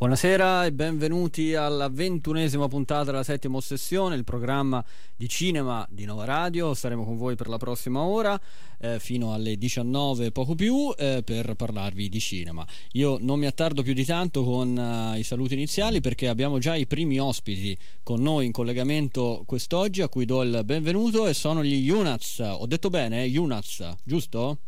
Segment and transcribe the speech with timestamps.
[0.00, 4.82] Buonasera e benvenuti alla ventunesima puntata della settima ossessione, il programma
[5.14, 6.72] di cinema di Nova Radio.
[6.72, 8.40] Staremo con voi per la prossima ora,
[8.78, 12.66] eh, fino alle 19 poco più, eh, per parlarvi di cinema.
[12.92, 16.76] Io non mi attardo più di tanto con uh, i saluti iniziali perché abbiamo già
[16.76, 21.62] i primi ospiti con noi in collegamento quest'oggi, a cui do il benvenuto e sono
[21.62, 22.38] gli Yunats.
[22.38, 23.26] Ho detto bene, eh?
[23.26, 24.60] Yunats, giusto?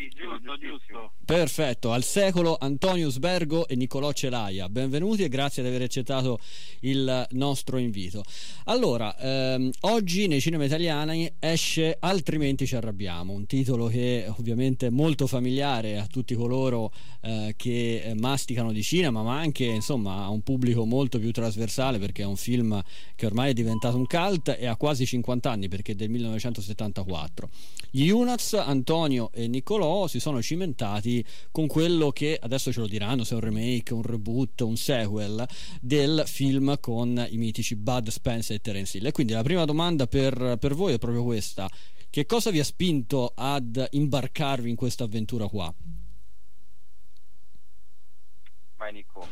[0.00, 1.12] Sì, giusto, giusto.
[1.26, 4.70] Perfetto, al secolo Antonio Sbergo e Niccolò Celaia.
[4.70, 6.38] Benvenuti e grazie di aver accettato
[6.80, 8.24] il nostro invito.
[8.64, 14.90] Allora, ehm, oggi nei cinema italiani esce Altrimenti ci arrabbiamo, un titolo che ovviamente è
[14.90, 20.40] molto familiare a tutti coloro eh, che masticano di cinema, ma anche insomma a un
[20.40, 22.82] pubblico molto più trasversale perché è un film
[23.14, 27.50] che ormai è diventato un cult e ha quasi 50 anni perché è del 1974.
[27.90, 29.46] Gli Unaz, Antonio e
[30.06, 34.02] Si sono cimentati con quello che adesso ce lo diranno se è un remake, un
[34.02, 35.46] reboot, un sequel
[35.80, 39.06] del film con i mitici Bud Spencer e Terence Hill.
[39.06, 41.68] E quindi la prima domanda per, per voi è proprio questa:
[42.08, 45.72] che cosa vi ha spinto ad imbarcarvi in questa avventura qua?
[48.76, 49.26] Vai Nico.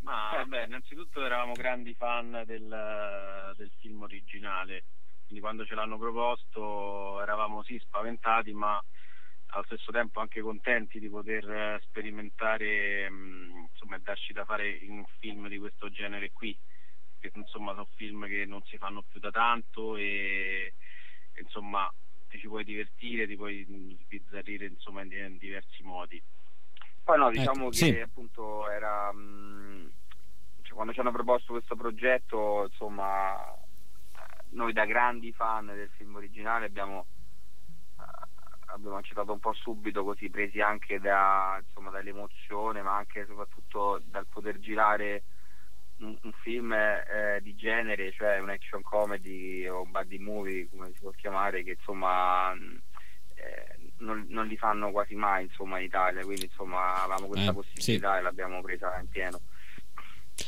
[0.00, 4.84] Ma eh, beh, innanzitutto eravamo grandi fan del, del film originale,
[5.24, 8.82] quindi quando ce l'hanno proposto eravamo sì spaventati, ma
[9.54, 14.68] allo stesso tempo anche contenti di poter eh, sperimentare mm, insomma, e darci da fare
[14.68, 16.56] in un film di questo genere qui
[17.18, 20.74] perché insomma sono film che non si fanno più da tanto e
[21.38, 21.92] insomma
[22.28, 23.64] ti ci puoi divertire, ti puoi
[24.04, 26.20] sbizzarrire insomma in, in diversi modi.
[27.04, 28.00] Poi no, diciamo ecco, che sì.
[28.00, 29.86] appunto era mh, mm,
[30.62, 33.36] cioè, quando ci hanno proposto questo progetto, insomma
[34.50, 37.06] noi da grandi fan del film originale abbiamo
[38.72, 44.00] abbiamo accettato un po' subito così presi anche da, insomma, dall'emozione ma anche e soprattutto
[44.06, 45.22] dal poter girare
[45.98, 50.90] un, un film eh, di genere cioè un action comedy o un buddy movie come
[50.92, 56.24] si può chiamare che insomma eh, non, non, li fanno quasi mai insomma in Italia
[56.24, 58.18] quindi insomma avevamo questa eh, possibilità sì.
[58.18, 59.40] e l'abbiamo presa in pieno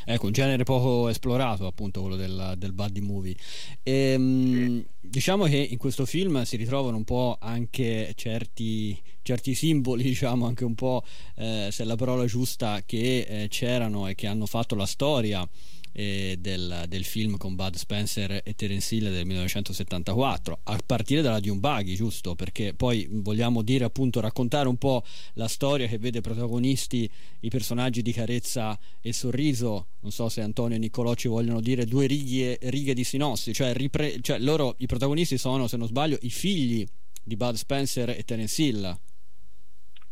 [0.05, 3.35] Ecco, un genere poco esplorato, appunto, quello del, del buddy movie.
[3.83, 4.87] E, ehm, sì.
[5.01, 10.65] Diciamo che in questo film si ritrovano un po' anche certi, certi simboli, diciamo anche
[10.65, 11.05] un po',
[11.37, 15.47] eh, se è la parola giusta, che eh, c'erano e che hanno fatto la storia
[15.95, 21.39] eh, del, del, film con Bud Spencer e Terence Hill del 1974, a partire dalla
[21.39, 22.35] Dune Buggy, giusto?
[22.35, 27.09] Perché poi vogliamo dire appunto raccontare un po' la storia che vede protagonisti
[27.41, 29.87] i personaggi di Carezza e Sorriso.
[30.01, 33.73] Non so se Antonio e Niccolò ci vogliono dire due righe, righe di sinossi, cioè,
[33.73, 36.85] ripre- cioè loro, i protagonisti sono, se non sbaglio, i figli
[37.23, 38.99] di Bud Spencer e Terence Hill.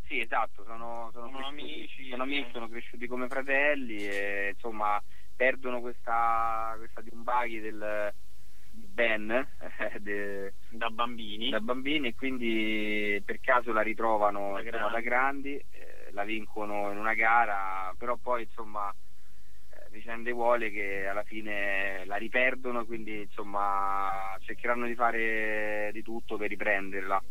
[0.07, 5.03] Sì, esatto, sono, sono, sono amici, sono amici, sono cresciuti come fratelli e insomma
[5.35, 8.13] perdono questa, questa Diumbaghi del
[8.73, 9.47] Ben
[10.01, 11.51] de, da, bambini.
[11.51, 16.91] da bambini e quindi per caso la ritrovano da grandi, da grandi eh, la vincono
[16.91, 23.23] in una gara però poi insomma eh, vicende vuole che alla fine la riperdono quindi
[23.23, 27.23] insomma cercheranno di fare di tutto per riprenderla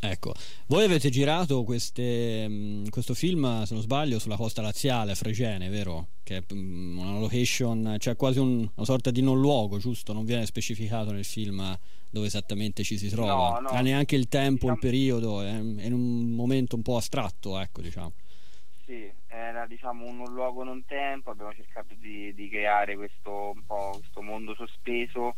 [0.00, 0.34] Ecco,
[0.66, 6.08] voi avete girato queste, mm, questo film, se non sbaglio, sulla costa laziale, Fregene, vero?
[6.22, 10.12] Che è mm, una location, cioè quasi un, una sorta di non luogo, giusto?
[10.12, 11.78] Non viene specificato nel film
[12.10, 13.60] dove esattamente ci si trova.
[13.60, 13.80] No, no.
[13.80, 14.72] Neanche il tempo, diciamo...
[14.74, 18.12] il periodo, è, è, in un momento un po' astratto, ecco, diciamo.
[18.84, 24.54] Sì, era diciamo un luogo non tempo, abbiamo cercato di, di creare questo, questo mondo
[24.54, 25.36] sospeso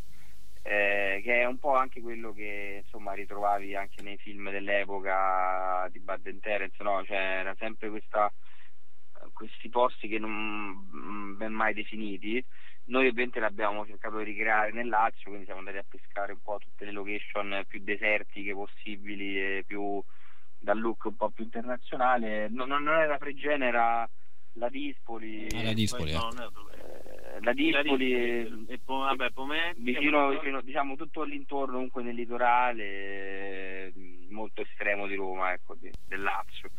[0.69, 5.99] eh, che è un po' anche quello che insomma ritrovavi anche nei film dell'epoca di
[5.99, 7.03] Bud and Terence, no?
[7.07, 8.31] cioè, era sempre questa,
[9.33, 12.45] questi posti che non ben mai definiti.
[12.89, 16.59] Noi ovviamente l'abbiamo cercato di ricreare nel Lazio, quindi siamo andati a pescare un po'
[16.59, 20.03] tutte le location più desertiche possibili più
[20.59, 22.49] dal look un po' più internazionale.
[22.51, 24.09] Non, non era Fregene, era
[24.59, 25.47] la Dispoli.
[25.55, 26.19] Ah, la Dispoli, eh.
[27.41, 33.93] la Dispoli e poi, vabbè, Pomè, vicino, vicino, diciamo tutto all'intorno comunque nel litorale
[34.29, 36.71] molto estremo di Roma ecco, di, del Lazio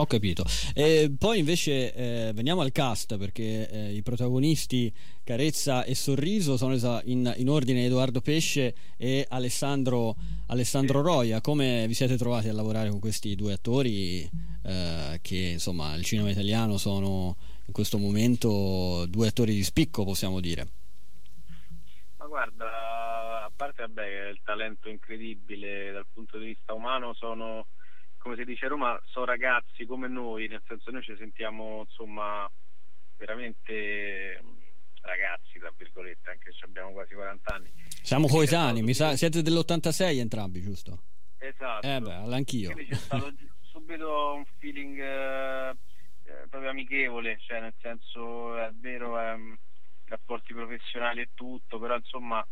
[0.00, 0.44] ho capito.
[0.74, 4.92] E poi invece eh, veniamo al cast perché eh, i protagonisti
[5.24, 10.16] Carezza e Sorriso sono in, in ordine Edoardo Pesce e Alessandro,
[10.46, 11.40] Alessandro Roia.
[11.40, 14.28] Come vi siete trovati a lavorare con questi due attori
[14.68, 20.40] eh, che insomma al cinema italiano sono in questo momento due attori di spicco possiamo
[20.40, 20.66] dire?
[22.18, 27.66] Ma guarda, a parte vabbè, il talento incredibile dal punto di vista umano sono
[28.18, 32.50] come si dice a Roma, sono ragazzi come noi, nel senso noi ci sentiamo insomma
[33.16, 34.42] veramente
[35.00, 37.72] ragazzi, tra virgolette, anche se abbiamo quasi 40 anni.
[38.02, 41.02] Siamo coetanei, mi sa, siete dell'86 entrambi, giusto?
[41.38, 41.86] Esatto.
[41.86, 42.74] Eh beh, anch'io.
[43.78, 45.70] Subito un feeling eh,
[46.24, 49.56] eh, proprio amichevole, cioè nel senso è vero, è, um,
[50.06, 52.44] rapporti professionali e tutto, però insomma,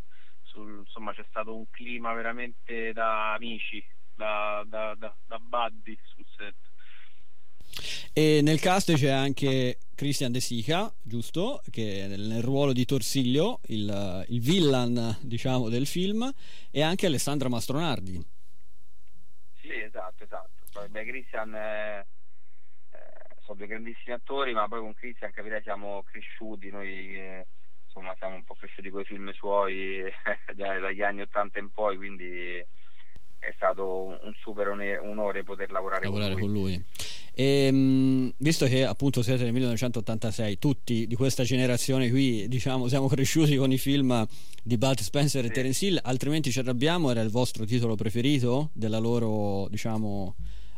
[0.43, 3.85] sul, insomma c'è stato un clima veramente da amici,
[4.15, 6.55] da, da, da, da buddy sul set.
[8.13, 11.61] E nel cast c'è anche Christian De Sica, giusto?
[11.69, 16.31] Che nel, nel ruolo di Torsiglio, il, il villain diciamo, del film,
[16.71, 18.25] e anche Alessandra Mastronardi.
[19.59, 20.56] Sì, esatto, esatto.
[20.89, 22.05] Beh, Christian eh,
[23.41, 27.47] sono due grandissimi attori, ma poi con Christian capirei siamo cresciuti, noi eh,
[27.85, 30.03] insomma siamo un po' cresciuti con i film suoi
[30.53, 32.65] dagli anni 80 in poi, quindi
[33.39, 36.51] è stato un super onore poter lavorare, lavorare con lui.
[36.51, 36.85] Con lui.
[37.33, 43.07] E, ehm, visto che appunto siete nel 1986, tutti di questa generazione qui, diciamo, siamo
[43.07, 44.25] cresciuti con i film
[44.63, 45.49] di Bud Spencer sì.
[45.49, 50.35] e Terence Hill, altrimenti ci arrabbiamo, era il vostro titolo preferito della loro, diciamo,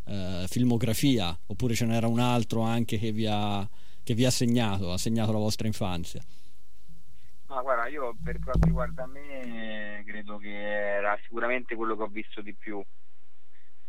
[0.10, 3.68] eh, filmografia, oppure ce n'era un altro anche che vi ha,
[4.04, 6.22] che vi ha segnato, ha segnato la vostra infanzia?
[7.48, 12.42] Ma guarda, io per quanto riguarda me credo che era sicuramente quello che ho visto
[12.42, 12.84] di più.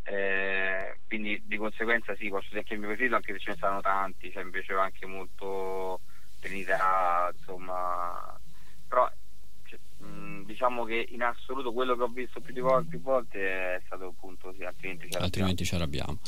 [0.02, 3.56] Eh, quindi di conseguenza sì, posso dire che il mio preferito anche se ce ne
[3.56, 6.00] stanno tanti, cioè mi piaceva anche molto
[6.40, 8.39] Trinità, insomma, Mm,
[10.50, 14.52] diciamo che in assoluto quello che ho visto più, volte, più volte è stato appunto
[14.56, 15.18] sì, altrimenti ci.
[15.18, 16.18] Altrimenti arrabbiamo.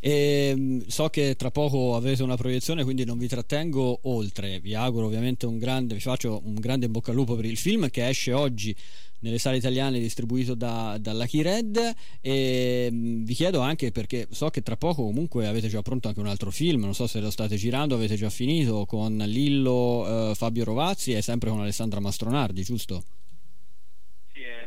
[0.00, 4.60] E, ehm, so che tra poco avete una proiezione, quindi non vi trattengo oltre.
[4.60, 7.56] Vi auguro ovviamente un grande, vi faccio un grande in bocca al lupo per il
[7.56, 8.76] film che esce oggi
[9.20, 14.48] nelle sale italiane distribuito da, da Lucky Red e mm, vi chiedo anche perché so
[14.50, 17.30] che tra poco comunque avete già pronto anche un altro film non so se lo
[17.30, 22.62] state girando avete già finito con Lillo eh, Fabio Rovazzi e sempre con Alessandra Mastronardi
[22.62, 23.02] giusto?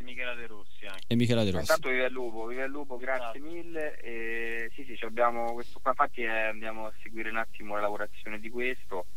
[0.04, 1.06] Michela De Rossi anche.
[1.08, 1.64] E Michela De Rossi.
[1.64, 3.46] Intanto vive il lupo, vive il lupo, grazie no.
[3.48, 4.00] mille.
[4.02, 8.40] E, sì, sì, abbiamo questo qua, infatti eh, andiamo a seguire un attimo la lavorazione
[8.40, 9.08] di questo.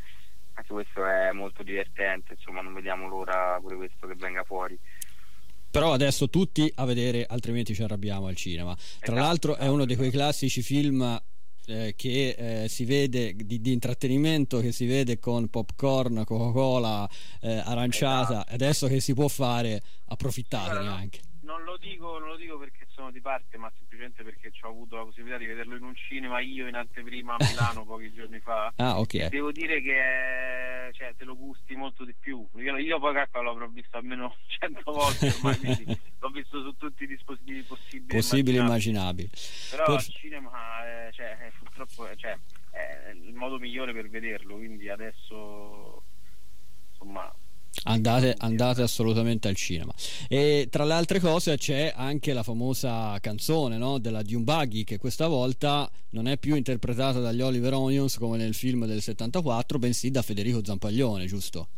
[0.55, 4.79] Anche questo è molto divertente, insomma, non vediamo l'ora pure questo che venga fuori
[5.69, 9.85] però adesso tutti a vedere altrimenti ci arrabbiamo al cinema tra esatto, l'altro è uno
[9.85, 11.21] di quei classici film
[11.67, 17.09] eh, che eh, si vede di, di, intrattenimento che si vede con popcorn, Coca-Cola,
[17.41, 18.55] eh, aranciata, esatto.
[18.55, 21.21] adesso che si può fare approfittatene anche.
[21.47, 24.97] Non lo, dico, non lo dico perché sono di parte, ma semplicemente perché ho avuto
[24.97, 28.73] la possibilità di vederlo in un cinema io in anteprima a Milano pochi giorni fa.
[28.75, 29.29] Ah, ok.
[29.29, 32.45] Devo dire che cioè, te lo gusti molto di più.
[32.57, 35.85] Io, io poi calcolo l'avrò visto almeno cento volte ormai, quindi
[36.19, 38.07] l'ho visto su tutti i dispositivi possibili.
[38.07, 39.31] Possibili e immaginabili.
[39.71, 39.95] Però per...
[39.95, 42.37] al cinema eh, cioè, eh, purtroppo cioè,
[42.71, 46.03] è il modo migliore per vederlo, quindi adesso
[46.91, 47.33] insomma
[47.85, 49.93] Andate, andate, assolutamente al cinema.
[50.29, 53.99] E tra le altre cose c'è anche la famosa canzone no?
[53.99, 58.87] della Buggy che questa volta non è più interpretata dagli Oliver Onions come nel film
[58.87, 61.69] del 74, bensì da Federico Zampaglione, giusto?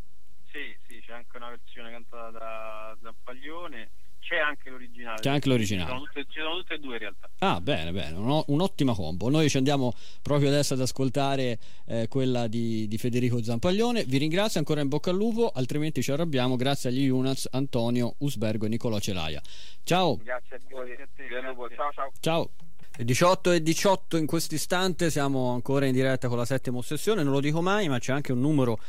[0.51, 3.91] Sì, sì, c'è anche una versione cantata da Zampaglione
[4.29, 5.21] c'è anche l'originale.
[5.21, 5.91] C'è anche l'originale.
[5.91, 7.31] Ci sono tutte, ci sono tutte e due in realtà.
[7.39, 9.31] Ah, bene, bene, un, un'ottima combo.
[9.31, 14.05] Noi ci andiamo proprio adesso ad ascoltare eh, quella di, di, Federico Zampaglione.
[14.05, 16.57] Vi ringrazio ancora in bocca al lupo, altrimenti ci arrabbiamo.
[16.57, 19.41] Grazie agli Unaz, Antonio Usbergo e Nicolò Celaia.
[19.83, 20.17] Ciao.
[20.17, 20.89] Grazie a voi.
[20.89, 21.75] Grazie a te, grazie.
[21.75, 22.13] Ciao, ciao.
[22.21, 22.51] Ciao.
[22.99, 27.33] 18 e 18 in questo istante, siamo ancora in diretta con la settima ossessione, non
[27.33, 28.81] lo dico mai, ma c'è anche un numero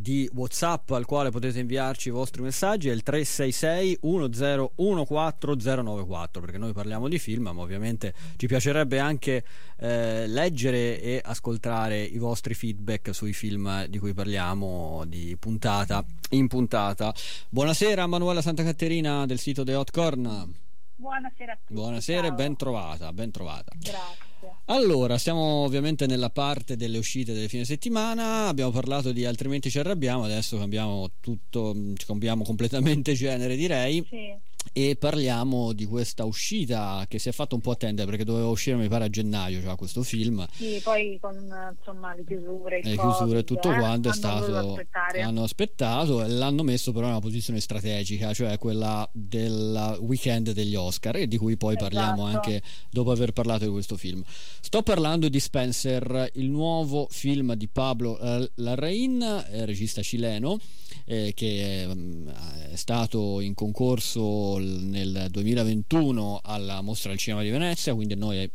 [0.00, 6.72] di WhatsApp al quale potete inviarci i vostri messaggi è il 366 1014094 perché noi
[6.72, 9.44] parliamo di film ma ovviamente ci piacerebbe anche
[9.78, 16.46] eh, leggere e ascoltare i vostri feedback sui film di cui parliamo di puntata in
[16.46, 17.14] puntata.
[17.48, 20.66] Buonasera Manuela Santa Caterina del sito The Hot Corn
[20.98, 22.30] buonasera a tutti buonasera Ciao.
[22.30, 24.26] e ben trovata ben trovata grazie
[24.66, 29.78] allora, siamo ovviamente nella parte delle uscite delle fine settimana, abbiamo parlato di altrimenti ci
[29.78, 31.74] arrabbiamo, adesso cambiamo tutto,
[32.06, 34.06] cambiamo completamente genere direi.
[34.08, 38.48] Sì e parliamo di questa uscita che si è fatta un po' attendere perché doveva
[38.48, 40.46] uscire mi pare a gennaio cioè, questo film.
[40.52, 41.34] Sì poi con
[41.78, 44.78] insomma le chiusure le chiusure e tutto eh, quanto è stato
[45.20, 50.74] hanno aspettato e l'hanno messo però in una posizione strategica cioè quella del weekend degli
[50.74, 51.94] Oscar e di cui poi esatto.
[51.94, 54.22] parliamo anche dopo aver parlato di questo film.
[54.60, 60.58] Sto parlando di Spencer il nuovo film di Pablo eh, Larraín regista cileno
[61.04, 62.28] eh, che mm,
[62.72, 68.50] è stato in concorso nel 2021 alla Mostra del Cinema di Venezia, quindi noi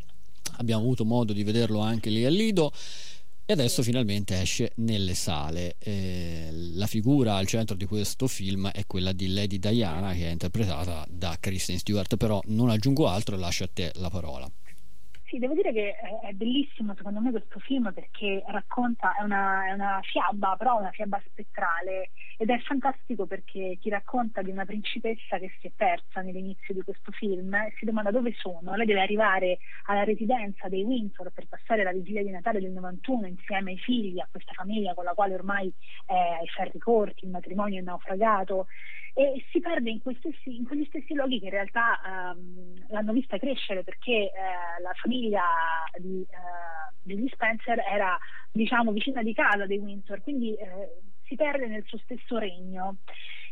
[0.58, 2.72] abbiamo avuto modo di vederlo anche lì al Lido.
[3.46, 5.76] e adesso finalmente esce nelle sale.
[5.80, 10.32] Eh, la figura al centro di questo film è quella di Lady Diana che è
[10.32, 14.50] interpretata da Kristen Stewart, però non aggiungo altro e lascio a te la parola.
[15.34, 19.72] Sì, devo dire che è bellissimo secondo me questo film perché racconta, è una, è
[19.72, 25.40] una fiaba, però una fiaba spettrale ed è fantastico perché ti racconta di una principessa
[25.40, 28.76] che si è persa nell'inizio di questo film e si domanda dove sono.
[28.76, 33.26] Lei deve arrivare alla residenza dei Windsor per passare la vigilia di Natale del 91
[33.26, 35.74] insieme ai figli, a questa famiglia con la quale ormai
[36.06, 38.68] è ai ferri corti, il matrimonio è naufragato
[39.14, 42.00] e si perde in, stessi, in, quegli stessi luoghi che in realtà
[42.36, 45.44] um, l'hanno vista crescere perché eh, la famiglia
[46.00, 48.18] di, uh, degli Spencer era
[48.52, 52.98] diciamo vicina di casa dei Windsor, quindi eh, si perde nel suo stesso regno.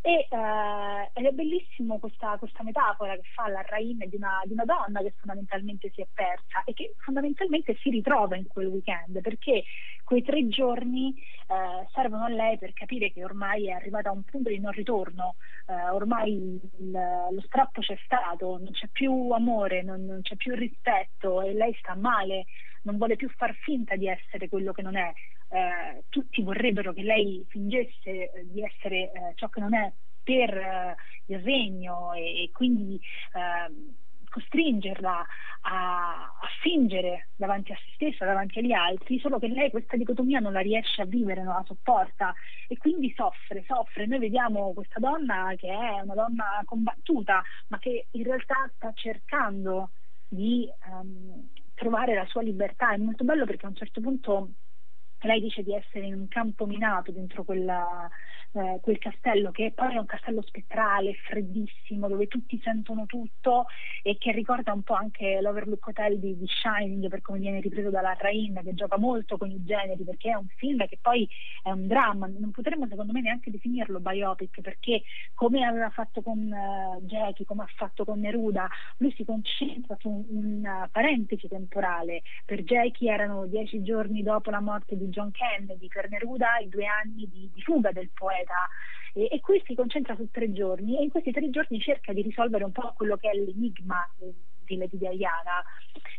[0.04, 4.54] E, eh, ed è bellissimo questa, questa, metafora che fa la Rain di una, di
[4.54, 9.22] una, donna che fondamentalmente si è persa e che fondamentalmente si ritrova in quel weekend
[9.22, 9.64] perché
[10.04, 14.24] quei tre giorni eh, servono a lei per capire che ormai è arrivata a un
[14.24, 15.36] punto di non ritorno,
[15.68, 20.56] eh, ormai il, lo strappo c'è stato, non c'è più amore, non, non c'è più
[20.56, 22.46] rispetto e lei sta male,
[22.84, 25.14] non vuole più far finta di essere quello che non è
[25.52, 29.92] eh, tutti vorrebbero che lei fingesse eh, di essere eh, ciò che non è
[30.24, 33.00] per eh, il regno e, e quindi
[33.34, 33.96] ehm,
[34.30, 35.26] costringerla
[35.64, 40.40] a, a, fingere davanti a se stessa, davanti agli altri, solo che lei questa dicotomia
[40.40, 42.34] non la riesce a vivere, non la sopporta
[42.70, 44.06] e quindi soffre, soffre.
[44.06, 49.92] Noi vediamo questa donna che è una donna combattuta, ma che in realtà sta cercando
[50.30, 52.94] di um, trovare la sua libertà.
[52.94, 54.52] È molto bello perché a un certo punto
[55.28, 58.10] lei dice di essere in un campo minato dentro quella,
[58.54, 63.66] eh, quel castello che poi è un castello spettrale, freddissimo, dove tutti sentono tutto
[64.04, 67.90] e che ricorda un po' anche l'Overlook Hotel di, di Shining per come viene ripreso
[67.90, 71.28] dalla Rain che gioca molto con i generi perché è un film che poi
[71.64, 75.04] è un dramma, non potremmo secondo me neanche definirlo biopic perché
[75.34, 78.68] come aveva fatto con uh, Jackie, come ha fatto con Neruda,
[78.98, 84.98] lui si concentra su una parentesi temporale, per Jackie erano dieci giorni dopo la morte
[84.98, 88.41] di John Kennedy, per Neruda i due anni di, di fuga del poeta
[89.14, 92.22] e, e, qui si concentra su tre giorni e in questi tre giorni cerca di
[92.22, 95.64] risolvere un po' quello che è l'enigma di Lady Diana.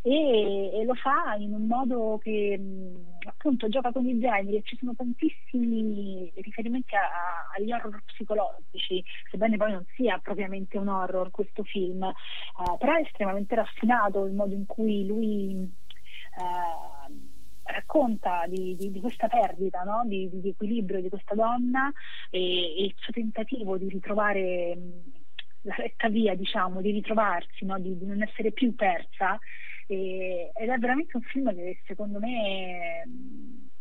[0.02, 4.57] E, e, lo fa in un modo che mh, appunto gioca con i generi.
[4.57, 10.76] E ci sono tantissimi riferimenti a, a, agli horror psicologici sebbene poi non sia propriamente
[10.76, 12.02] un horror questo film.
[12.02, 15.55] Uh, però è estremamente raffinato il modo in cui lui
[16.37, 17.32] uh,
[17.64, 20.02] racconta di, di, di questa perdita no?
[20.07, 21.92] di, di, equilibrio di questa donna
[22.31, 24.76] e, e, il suo tentativo di ritrovare
[25.62, 27.78] la retta via, diciamo, di ritrovarsi, no?
[27.78, 29.38] di, non essere più persa.
[29.87, 33.04] E, ed è veramente un film che secondo me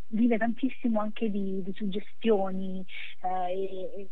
[0.08, 2.86] vive tantissimo anche di, suggestioni
[3.24, 4.10] eh, e,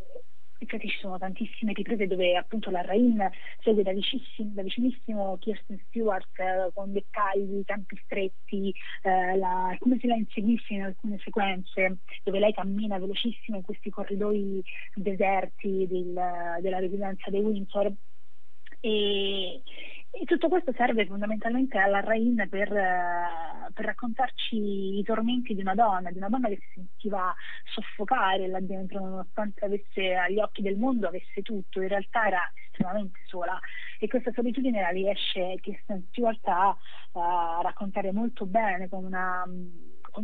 [0.59, 3.29] infatti ci sono tantissime riprese dove appunto la Rain
[3.61, 8.73] segue da, da vicinissimo Kirsten Stewart eh, con dettagli, tempi stretti,
[9.03, 13.89] eh, la, come se la inseguisse in alcune sequenze dove lei cammina velocissima in questi
[13.89, 14.61] corridoi
[14.95, 16.13] deserti del,
[16.61, 17.91] della residenza dei Windsor.
[18.81, 19.61] E,
[20.11, 25.75] e tutto questo serve fondamentalmente alla Rain per, uh, per, raccontarci i tormenti di una
[25.75, 30.77] donna, di una donna che si sentiva soffocare là dentro, nonostante avesse agli occhi del
[30.77, 33.59] mondo, avesse tutto, in realtà era estremamente sola.
[33.99, 36.75] E questa solitudine la riesce Kristen Stewart a,
[37.13, 39.45] a raccontare molto bene con una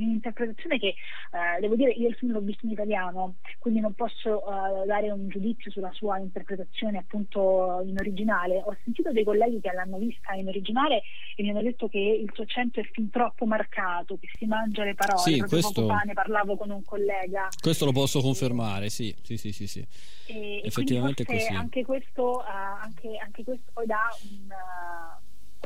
[0.04, 4.42] un'interpretazione che eh, devo dire io il film l'ho visto in italiano, quindi non posso
[4.42, 8.62] eh, dare un giudizio sulla sua interpretazione appunto in originale.
[8.64, 11.02] Ho sentito dei colleghi che l'hanno vista in originale
[11.36, 14.84] e mi hanno detto che il suo accento è fin troppo marcato, che si mangia
[14.84, 15.22] le parole.
[15.22, 15.88] Sì, questo...
[16.06, 17.48] ne parlavo con un collega.
[17.60, 19.68] Questo lo posso confermare, sì, sì, sì, sì.
[19.68, 19.88] sì.
[20.28, 21.54] E, Effettivamente è così.
[21.54, 24.48] Anche questo, uh, anche, anche questo poi dà un...
[24.50, 25.24] Uh,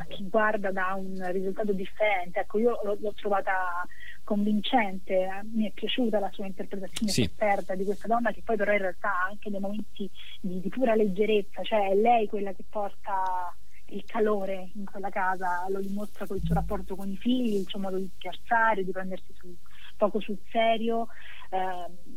[0.07, 2.39] chi guarda da un risultato differente.
[2.39, 3.85] Ecco, io l'ho, l'ho trovata
[4.29, 7.23] convincente, mi è piaciuta la sua interpretazione sì.
[7.23, 10.07] esperta di questa donna che poi però in realtà ha anche dei momenti
[10.39, 13.51] di, di pura leggerezza, cioè è lei quella che porta
[13.87, 17.79] il calore in quella casa, lo dimostra col suo rapporto con i figli, il suo
[17.79, 19.51] modo di scherzare, di prendersi su,
[19.97, 21.07] poco sul serio.
[21.49, 22.08] Eh,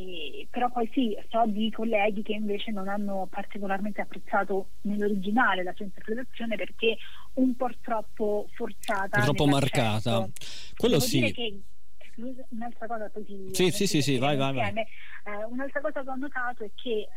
[0.00, 5.74] e, però poi sì, so di colleghi che invece non hanno particolarmente apprezzato nell'originale la
[5.74, 6.96] sua interpretazione perché
[7.34, 9.20] un po' troppo forzata.
[9.20, 10.28] Troppo marcata.
[10.76, 11.32] Quello Devo sì.
[11.32, 11.60] Che,
[12.50, 14.72] un'altra cosa poi sì, sì, sì, sì, vai, vai, vai.
[14.78, 17.08] Eh, un'altra cosa che ho notato è che eh,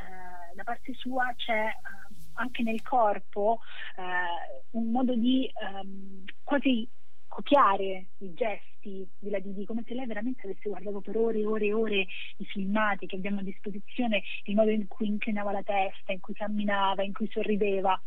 [0.56, 1.72] da parte sua c'è eh,
[2.34, 3.60] anche nel corpo
[3.98, 6.88] eh, un modo di ehm, quasi
[7.34, 11.40] copiare i gesti artisti di Lady Di, come se lei veramente avesse guardato per ore
[11.40, 15.52] e ore e ore i filmati che abbiamo a disposizione, il modo in cui inclinava
[15.52, 18.00] la testa, in cui camminava, in cui sorrideva.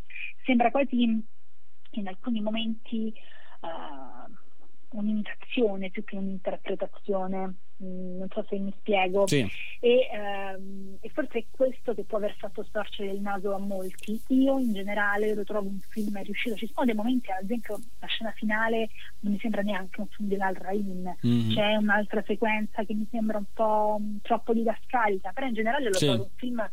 [0.44, 1.02] Sembra quasi
[1.90, 3.12] in alcuni momenti
[3.60, 9.46] uh, un'imitazione più che un'interpretazione non so se mi spiego, sì.
[9.80, 14.20] e, ehm, e, forse è questo che può aver fatto storcere il naso a molti.
[14.28, 18.06] Io in generale lo trovo un film riuscito, ci sono dei momenti, ad esempio la
[18.06, 18.88] scena finale
[19.20, 21.50] non mi sembra neanche un film dell'Al Rain, mm-hmm.
[21.50, 26.06] c'è un'altra sequenza che mi sembra un po' troppo didascalica, però in generale lo sì.
[26.06, 26.68] trovo un film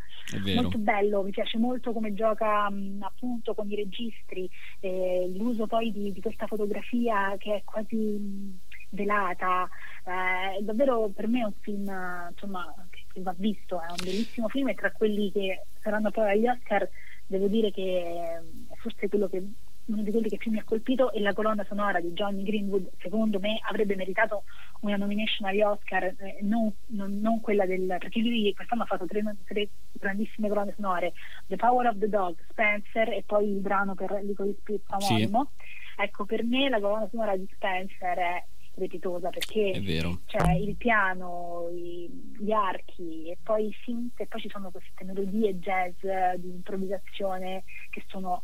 [0.55, 5.91] molto bello, mi piace molto come gioca mh, appunto con i registri, eh, l'uso poi
[5.91, 7.95] di, di, questa fotografia che è quasi...
[7.95, 8.62] Mh,
[8.93, 9.67] velata.
[10.05, 11.91] Eh, davvero per me è un film
[12.29, 16.47] insomma, che va visto, è un bellissimo film e tra quelli che saranno poi agli
[16.47, 16.87] Oscar
[17.25, 19.43] devo dire che è forse quello che
[19.85, 22.89] uno di quelli che più mi ha colpito è la colonna sonora di Johnny Greenwood,
[22.99, 24.43] secondo me avrebbe meritato
[24.81, 27.85] una nomination agli Oscar, eh, non, non, non, quella del...
[27.99, 31.11] perché lui quest'anno ha fatto tre, tre, grandissime colonne sonore,
[31.47, 35.51] The Power of the Dog, Spencer e poi il brano per Licorice Pizza omonimo.
[35.57, 36.01] Sì.
[36.01, 39.81] Ecco, per me la colonna sonora di Spencer è strepitosa perché
[40.25, 45.05] c'è il piano, i, gli archi e poi i synth e poi ci sono queste
[45.05, 45.95] melodie jazz
[46.37, 48.43] di improvvisazione che sono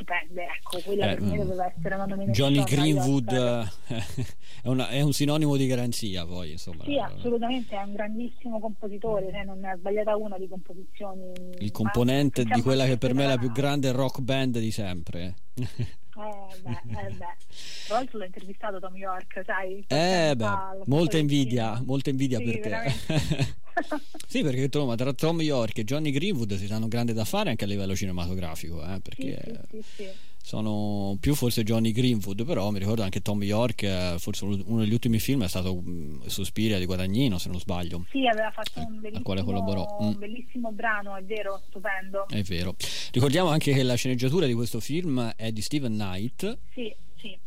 [0.00, 0.44] stupende.
[0.44, 1.38] Ecco, quella eh, per me mm.
[1.38, 2.52] doveva essere una nominazione.
[2.52, 3.32] Johnny Greenwood
[4.62, 6.84] è, una, è, un sinonimo di garanzia, poi insomma.
[6.84, 11.32] Sì, assolutamente, è un grandissimo compositore, cioè non ne ha sbagliata una di composizioni.
[11.58, 15.34] Il componente di quella che per me è la più grande rock band di sempre.
[16.20, 17.36] Eh beh, eh beh.
[17.86, 19.84] Tra l'altro l'ho intervistato Tom York, sai?
[19.88, 23.54] Eh beh, molta invidia, molta invidia sì, per te.
[24.26, 27.64] sì, perché insomma, tra Tom York e Johnny Greenwood si danno grande da fare anche
[27.64, 30.08] a livello cinematografico, eh, perché sì, sì,
[30.42, 34.92] sono più forse Johnny Greenwood, però mi ricordo anche Tom York, eh, forse uno degli
[34.92, 38.04] ultimi film è stato um, Sospiria di Guadagnino, se non sbaglio.
[38.10, 42.26] Sì, aveva fatto un bellissimo, un bellissimo brano, è vero, stupendo.
[42.28, 42.74] È vero.
[43.12, 46.58] Ricordiamo anche che la sceneggiatura di questo film è di Steven Knight.
[46.72, 47.38] Sì, sì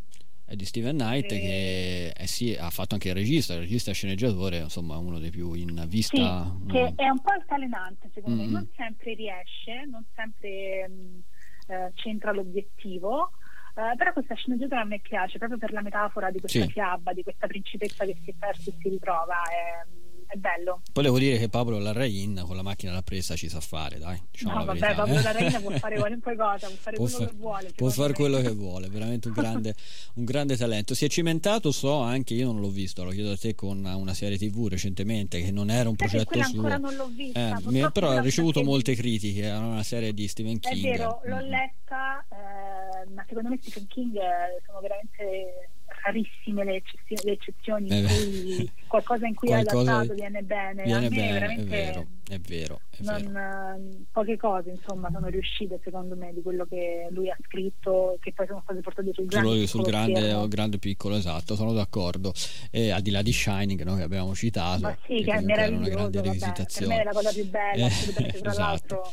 [0.46, 1.40] è di Steven Knight e...
[1.40, 5.54] che eh sì, ha fatto anche il regista, il regista sceneggiatore, insomma uno dei più
[5.54, 6.56] in vista.
[6.60, 6.98] Sì, che mm.
[6.98, 8.46] è un po' altalenante secondo mm.
[8.46, 11.20] me, non sempre riesce, non sempre mh, mm,
[11.68, 13.32] eh, c'entra l'obiettivo.
[13.76, 16.70] Uh, però questa sceneggiatura a me piace proprio per la metafora di questa sì.
[16.70, 19.42] fiaba, di questa principessa che si è persa e si ritrova.
[19.42, 19.86] È,
[20.34, 20.82] è bello.
[20.92, 24.20] Poi devo dire che Pablo Larrain con la macchina da presa ci sa fare, dai.
[24.32, 27.38] Diciamo no, vabbè, Pablo Larrain può fare qualunque cosa, può fare può quello fa- che
[27.38, 27.72] vuole.
[27.76, 29.76] Può fare quello che vuole, veramente un grande,
[30.16, 30.96] un grande, talento.
[30.96, 34.14] Si è cimentato, so anche, io non l'ho visto, lo chiedo a te con una
[34.16, 36.58] serie tv recentemente che non era un progetto suo.
[36.58, 37.58] ancora non l'ho vista.
[37.58, 40.84] Eh, però ha ricevuto molte critiche, era una serie di Stephen King.
[40.84, 41.50] È vero, l'ho mm.
[41.50, 45.70] letta, eh, ma secondo me Stephen King eh, sono veramente
[46.04, 50.42] rarissime le, eccezioni, le eccezioni in eh, cui qualcosa in cui qualcosa è adattato viene
[50.44, 50.84] bene.
[50.84, 52.82] Viene bene, è vero, è vero.
[52.90, 53.76] È non, vero.
[53.76, 58.34] Uh, poche cose insomma sono riuscite secondo me di quello che lui ha scritto che
[58.34, 62.32] poi sono state portate sul grande sul grande o grande piccolo esatto sono d'accordo
[62.70, 65.42] e al di là di Shining no, che abbiamo citato ma sì che, che è
[65.42, 68.60] meraviglioso vabbè, per me è la cosa più bella eh, tra esatto.
[68.60, 69.12] l'altro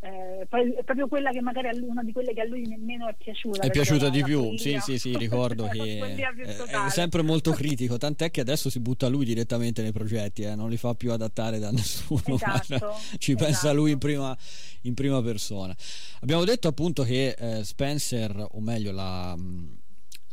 [0.00, 3.14] eh, è proprio quella che magari è una di quelle che a lui nemmeno è
[3.16, 3.62] piaciuta.
[3.62, 8.40] È piaciuta di più, sì, sì, sì, ricordo che è, sempre molto critico, tant'è che
[8.42, 12.22] adesso si butta lui direttamente nei progetti, eh, non li fa più adattare da nessuno,
[12.26, 13.44] esatto, ci esatto.
[13.44, 14.36] pensa lui in prima,
[14.82, 15.74] in prima, persona.
[16.20, 19.36] Abbiamo detto appunto che eh, Spencer, o meglio la...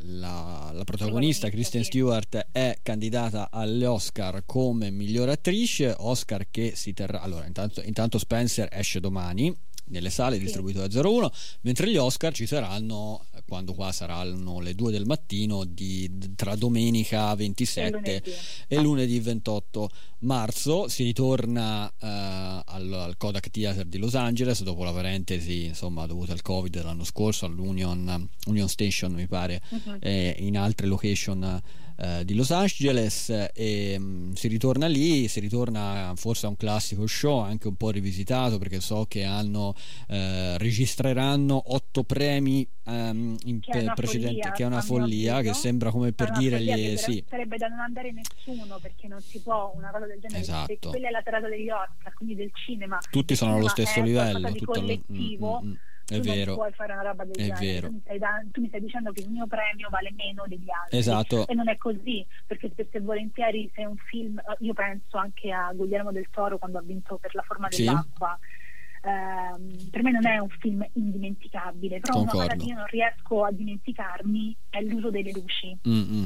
[0.05, 1.83] La, la, protagonista Kristen.
[1.83, 8.17] Stewart è candidata agli Oscar come miglior attrice Oscar che si terrà allora intanto, intanto
[8.17, 9.55] Spencer esce domani
[9.93, 10.43] nelle sale sì.
[10.43, 15.63] distribuito da 01 mentre gli Oscar ci saranno quando qua saranno le 2 del mattino
[15.63, 18.31] di, tra domenica 27 e lunedì,
[18.67, 24.83] e lunedì 28 marzo si ritorna uh, al, al, Kodak Theater di Los Angeles dopo
[24.83, 29.97] la parentesi insomma dovuta al covid l'anno scorso all'Union Union Station mi pare uh-huh.
[29.99, 31.61] e in altre location
[31.97, 36.57] eh, di Los Angeles e mh, mm, si ritorna lì, si ritorna forse a un
[36.57, 39.75] classico show anche un po' rivisitato perché so che hanno
[40.07, 45.91] eh, registreranno otto premi um, in che precedenti follia, che è una follia che sembra
[45.91, 47.23] come per dire gli sì.
[47.27, 50.41] sarebbe da non andare nessuno perché non si può una cosa del genere.
[50.41, 50.89] Esatto.
[50.89, 52.99] quella è la serata degli Oscar quindi del cinema.
[53.09, 55.75] Tutti sono allo stesso livello tutto collettivo mm, mm, mm
[56.07, 56.45] è tu vero.
[56.45, 57.59] non puoi fare una roba del è genere.
[57.59, 57.87] Vero.
[57.87, 60.97] Tu, mi da, tu mi, stai dicendo che il mio premio vale meno degli altri.
[60.97, 61.47] Esatto.
[61.47, 65.51] E non è così, perché spesso e volentieri se un film, eh, io penso anche
[65.51, 68.37] a Guglielmo del Toro quando ha vinto per la forma dell'acqua.
[68.39, 68.61] Sì.
[69.03, 72.37] Uh, per me non è un film indimenticabile, però Concordo.
[72.37, 75.77] una cosa che io non riesco a dimenticarmi è l'uso delle luci.
[75.87, 76.23] Mm-hmm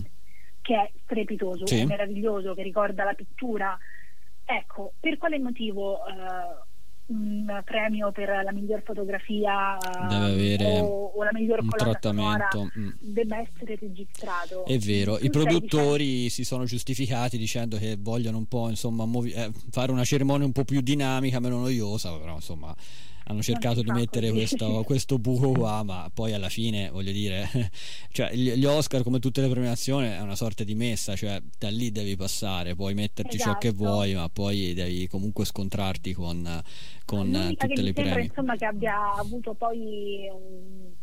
[0.68, 1.80] che è strepitoso, Sì.
[1.80, 3.78] è meraviglioso, che ricorda la pittura.
[4.44, 6.12] Ecco, per quale motivo eh,
[7.08, 9.78] un premio per la miglior fotografia
[10.10, 12.70] eh, o, o la miglior un trattamento.
[12.78, 12.90] mm.
[13.00, 14.66] debba essere registrato?
[14.66, 19.06] È vero, Tu i stai produttori si sono giustificati dicendo che vogliono un po' insomma
[19.06, 22.76] movi- eh, fare una cerimonia un po' più dinamica, meno noiosa, però insomma
[23.28, 27.48] hanno cercato di fa mettere questo, questo buco qua, ma poi alla fine voglio dire,
[28.12, 31.92] cioè gli, Oscar come tutte le premiazioni è una sorta di messa, cioè da lì
[31.92, 33.84] devi passare, puoi metterci ciò che Esatto.
[33.84, 36.62] vuoi, ma poi devi comunque scontrarti con,
[37.06, 38.28] con L'unica tutte le sembra premi.
[38.28, 40.94] insomma che abbia avuto poi um,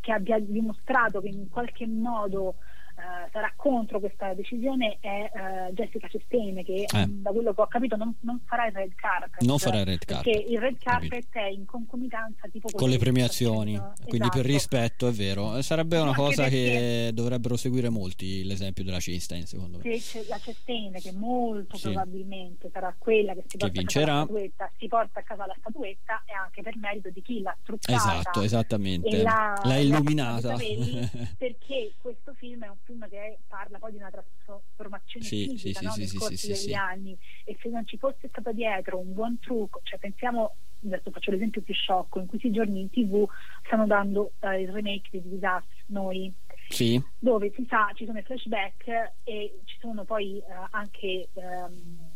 [0.00, 2.56] che abbia dimostrato che in qualche modo
[2.96, 7.06] eh, sarà contro questa decisione è eh, Jessica Chastain che Eh.
[7.06, 9.86] mm, da quello che ho capito non, non farà il red carpet Non farà il
[9.86, 11.08] red perché carpet, il red capito.
[11.10, 13.94] carpet è in concomitanza tipo con le che premiazioni, facendo.
[14.06, 14.52] quindi per Esatto.
[14.52, 15.56] rispetto è vero.
[15.56, 19.98] Eh, Sarebbe una Anche cosa che perché- dovrebbero seguire molti l'esempio della Cinstein, secondo me.
[19.98, 21.90] se la Chastain che molto Sì.
[21.90, 24.20] probabilmente sarà quella che si porta vincerà.
[24.20, 27.22] a casa la statuetta si porta a casa la statuetta e anche per merito di
[27.22, 29.22] chi l'ha truccata Esatto, esattamente.
[29.22, 30.56] l'ha, L'ha illuminata.
[31.38, 35.84] perché questo film è un film che parla poi di una trasformazione Sì, fisica sì,
[35.86, 35.90] no?
[35.92, 39.38] sì, nel sì, corso degli anni e se non ci fosse stato dietro un buon
[39.40, 43.26] trucco cioè pensiamo adesso faccio l'esempio più sciocco in questi giorni in tv
[43.64, 46.32] stanno dando eh, il remake di Us, noi
[46.68, 52.12] Sì, dove si sa ci sono i flashback e ci sono poi eh, anche ehm,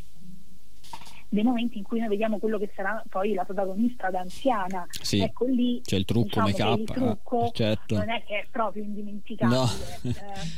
[1.31, 5.21] dei momenti in cui noi vediamo quello che sarà poi la protagonista da anziana sì.
[5.21, 7.97] ecco lì C'è il trucco diciamo che make-up, il trucco eh, certo.
[7.97, 9.65] non è che è proprio indimenticabile No.
[10.03, 10.15] Eh,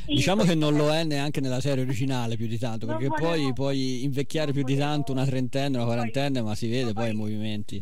[0.14, 3.52] diciamo che non lo è neanche nella serie originale più di tanto, perché poi volevo-
[3.52, 6.92] puoi invecchiare più non di volevo- tanto una trentenne, una poi- quarantenne, ma si vede
[6.92, 7.76] ma poi i poi- movimenti.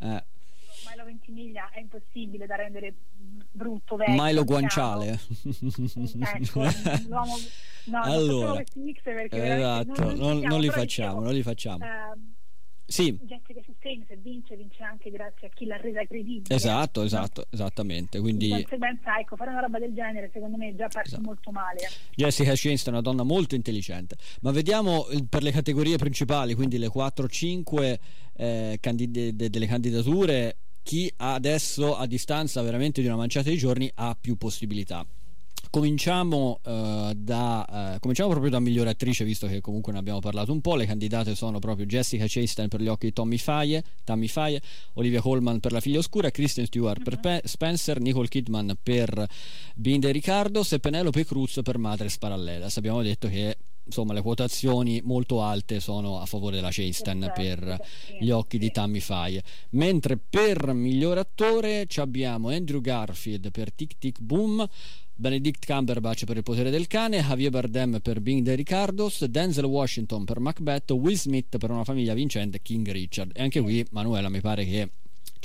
[0.00, 0.24] Eh,
[0.90, 2.94] Milo Ventimiglia è impossibile da rendere
[3.54, 4.44] brutto vecchio Milo.
[4.44, 5.18] Guanciale.
[5.42, 6.60] ecco
[7.08, 7.34] l'uomo
[7.86, 11.42] no, Allora, facciamo questi mix perché veramente esatto, non, non, non li facciamo, non li
[11.42, 11.84] facciamo.
[11.84, 12.32] ehm,
[12.86, 17.06] Sì, Jessica Chastain se vince vince anche grazie a chi l'ha resa credibile esatto, no?
[17.06, 18.18] esatto, esattamente.
[18.18, 21.22] di Quindi conseguenza ecco fare una roba del genere secondo me è già parti Esatto.
[21.22, 21.78] molto male
[22.14, 26.76] Jessica Chastain è una donna molto intelligente, ma vediamo eh, per le categorie principali, quindi
[26.78, 27.98] le 4-5
[28.36, 33.90] eh, candid- de- delle candidature, chi adesso a distanza veramente di una manciata di giorni
[33.94, 35.04] ha più possibilità.
[35.70, 40.52] Cominciamo, eh, da, eh, cominciamo proprio da migliore attrice, visto che comunque ne abbiamo parlato
[40.52, 40.76] un po'.
[40.76, 44.60] Le candidate sono proprio Jessica Chastain per gli occhi di Tommy Faye, Tammy Faye,
[44.92, 49.26] Olivia Colman per La figlia oscura, Kristen Stewart per Pe- Spencer, Nicole Kidman per
[49.74, 52.76] Binda e Riccardo e Penelope Cruz per Madres Parallelas.
[52.76, 57.80] Abbiamo detto che insomma le quotazioni molto alte sono a favore della Chastain Perfetto, per
[58.20, 58.70] gli occhi di.
[58.70, 64.66] Tammy Faye mentre per miglior attore ci abbiamo Andrew Garfield per Tic Tic Boom
[65.16, 70.24] Benedict Cumberbatch per Il potere del cane Javier Bardem per Being the Ricardos Denzel Washington
[70.24, 74.40] per Macbeth Will Smith per una famiglia vincente King Richard e anche qui Manuela mi
[74.40, 74.90] pare che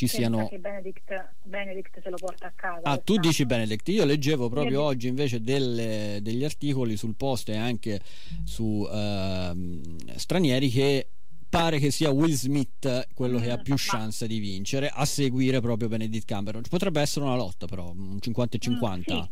[0.07, 3.87] ci Pensa siano che Benedict, Benedict se lo porta a casa Ah, tu dici Benedict,
[3.89, 7.99] io leggevo proprio Io- oggi invece delle- degli articoli sul post e anche
[8.45, 11.07] su ehm, stranieri che
[11.49, 15.59] pare che sia Will Smith quello che ha più Ma- chance di vincere a seguire
[15.61, 16.69] proprio Benedict Cumberbatch.
[16.69, 19.29] Potrebbe essere una lotta però, un 50 e 50 Mm, sì.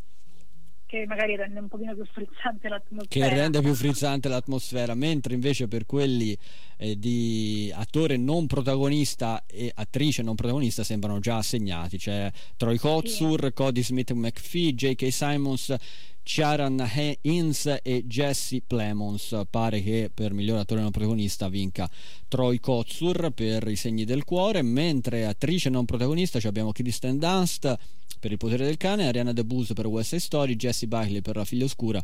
[0.87, 5.67] Che magari rende un pochino più frizzante che l'atmosfera rende più frizzante l'atmosfera, mentre invece
[5.67, 6.35] per quelli
[6.77, 11.97] eh, di attore non protagonista e attrice non protagonista sembrano già assegnati.
[11.97, 15.11] C'è Troy Kotsur, Cody Smith McPhee, J.K.
[15.11, 15.75] Simons,
[16.23, 16.89] Sharon
[17.21, 19.41] Hinz e Jesse Plemons.
[19.49, 21.89] Pare che per miglior attore non protagonista vinca
[22.29, 27.77] Troy Kotsur per I segni del cuore, mentre attrice non protagonista ci abbiamo Kristen Dunst
[28.19, 31.45] per Il potere del cane, Ariana DeBose per West Side Story, Jessie Buckley per La
[31.45, 32.01] figlia oscura,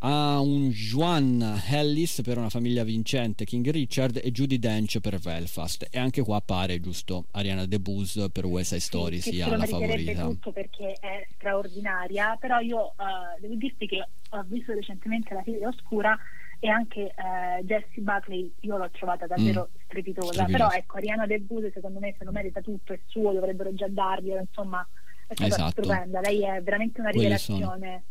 [0.00, 5.86] a un Juan Ellis per una famiglia vincente, King Richard e Judy Dench per Belfast
[5.90, 10.22] e anche qua pare giusto Ariana DeBose per West Side Story sì, sia la favorita.
[10.26, 15.68] tutto perché è straordinaria però io eh, devo dirti che ho visto recentemente La figlia
[15.68, 16.16] oscura
[16.58, 20.44] e anche eh, Jessie Buckley io l'ho trovata davvero strepitosa Strepitosa.
[20.44, 24.40] però ecco Ariana DeBuse secondo me se lo merita tutto è suo dovrebbero già darglielo
[24.40, 24.86] insomma
[25.26, 25.82] è stata Esatto.
[25.82, 28.04] stupenda lei è veramente una rivelazione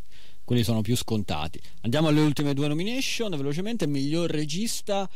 [0.46, 1.60] quelli sono più scontati.
[1.80, 5.10] Andiamo alle ultime due nomination, velocemente miglior regista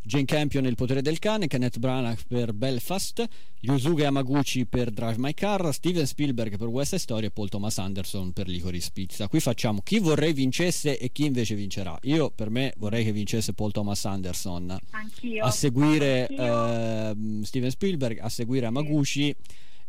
[0.00, 3.26] Jane Campion Il potere del cane, Kenneth Branagh per Belfast,
[3.62, 8.32] Yusuke Yamaguchi per Drive My Car, Steven Spielberg per West Story e Paul Thomas Anderson
[8.32, 9.26] per Licorice Pizza.
[9.26, 11.98] Qui facciamo chi vorrei vincesse e chi invece vincerà.
[12.02, 16.66] Io per me vorrei che vincesse Paul Thomas Anderson, anch'io a seguire Anch'io.
[16.68, 19.34] ehm, Steven Spielberg, a seguire Yamaguchi,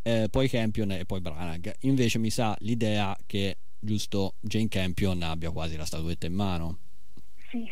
[0.03, 1.75] eh, poi Campion e poi Branagh.
[1.81, 6.77] Invece mi sa l'idea che giusto Jane Campion abbia quasi la statuetta in mano.
[7.49, 7.65] Sì,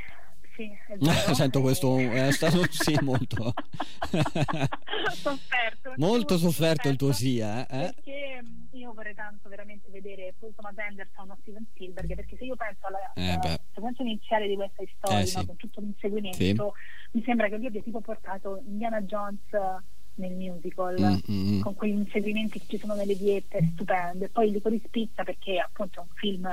[0.55, 0.69] sì,
[1.33, 3.53] Sento questo, è stato sì molto
[5.13, 5.93] sofferto.
[5.97, 7.61] molto sofferto il tuo sì, eh?
[7.61, 7.93] eh?
[7.93, 12.55] Perché io vorrei tanto veramente vedere Paul Thomas Anderson o Steven Spielberg, perché se io
[12.55, 15.37] penso alla, Eh, sequenza iniziale di questa storia, Eh, sì.
[15.37, 17.17] no, con tutto l'inseguimento, Sì.
[17.17, 19.83] mi sembra che lui abbia tipo portato Indiana Jones eh,
[20.15, 20.99] nel musical.
[20.99, 21.61] Mm, mm, mm.
[21.61, 24.29] con quegli inseguimenti che ci sono nelle diette stupende.
[24.29, 26.49] Poi li rispizza perché appunto è un film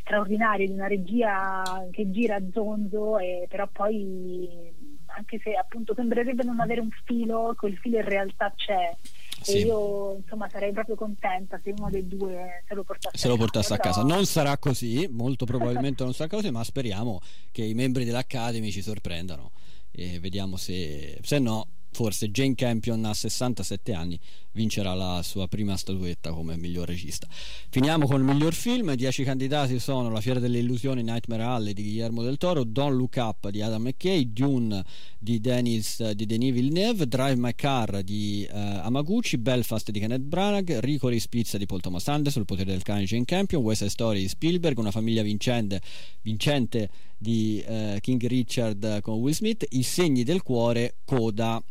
[0.00, 6.42] straordinario di una regia che gira a zonzo, e, però poi anche se appunto sembrerebbe
[6.42, 8.96] non avere un filo, quel filo in realtà c'è.
[9.40, 9.56] Sì.
[9.56, 13.34] E io insomma sarei proprio contenta se uno dei due se lo portasse se lo
[13.34, 13.50] a casa.
[13.50, 14.02] portasse a casa.
[14.02, 18.82] Non sarà così, molto probabilmente non sarà così, ma speriamo che i membri dell'Academy ci
[18.82, 19.50] sorprendano
[19.90, 24.18] e vediamo se, se no, forse Jane Campion a 67 anni
[24.52, 27.26] vincerà la sua prima statuetta come miglior regista.
[27.70, 31.82] Finiamo con il miglior film, 10 candidati sono La fiera delle illusioni, Nightmare Alley di
[31.82, 34.84] Guillermo del Toro, Don't Look Up di Adam McKay, Dune
[35.18, 40.78] di Denis di Denis Villeneuve, Drive My Car di eh, Amaguchi, Belfast di Kenneth Branagh,
[40.80, 44.20] Ricoris Pizza di Paul Thomas Anderson, Il potere del cane Jane Campion, West Side Story
[44.20, 45.80] di Spielberg, Una famiglia vincente,
[46.22, 51.62] vincente di eh, King Richard con Will Smith, I segni del cuore, Coda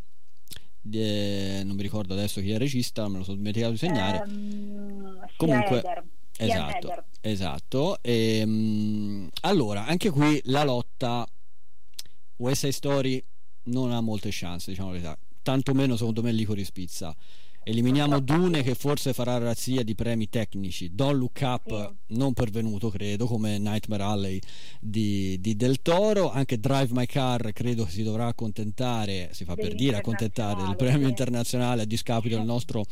[0.89, 4.23] eh, non mi ricordo adesso chi è il regista, me lo sono dimenticato di segnare.
[4.27, 6.03] Sia Comunque, Eder,
[6.37, 7.03] Esatto, Eder.
[7.21, 7.97] esatto.
[8.01, 11.25] Ehm, allora, anche qui la lotta
[12.37, 13.23] West Side Story
[13.63, 15.17] non ha molte chance, diciamo la verità.
[15.43, 17.15] Tanto meno secondo me Licorice Pizza.
[17.63, 20.95] Eliminiamo Dune che forse farà razzia di premi tecnici.
[20.95, 24.39] Don't Look Up non pervenuto, credo, come Nightmare Alley
[24.79, 26.31] di, di Del Toro.
[26.31, 31.03] Anche Drive My Car credo si dovrà accontentare, si fa per dire accontentare del premio
[31.03, 31.09] sì.
[31.09, 32.83] internazionale a discapito del nostro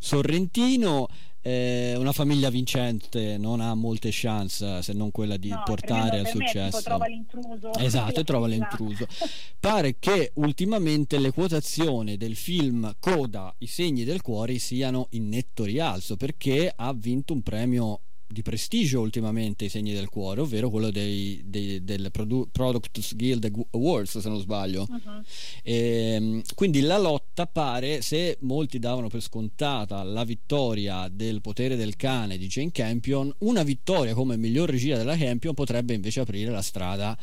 [0.00, 1.06] Sorrentino.
[1.46, 6.26] Eh, una famiglia vincente non ha molte chance se non quella di No, portare al
[6.26, 6.82] successo.
[6.82, 7.72] trova l'intruso.
[7.78, 8.76] Esatto, e trova Esatto.
[8.82, 9.06] l'intruso.
[9.60, 15.62] Pare che ultimamente le quotazioni del film Coda, I segni del cuore siano in netto
[15.62, 20.90] rialzo perché ha vinto un premio di prestigio ultimamente i segni del cuore, ovvero quello
[20.90, 24.86] dei, dei- del Produ- Products Guild Awards, se non sbaglio.
[24.90, 25.22] Mhm.
[25.62, 31.96] Ehm, quindi la lotta pare, se molti davano per scontata la vittoria del potere del
[31.96, 36.62] cane di Jane Campion, una vittoria come miglior regia della Campion potrebbe invece aprire la
[36.62, 37.16] strada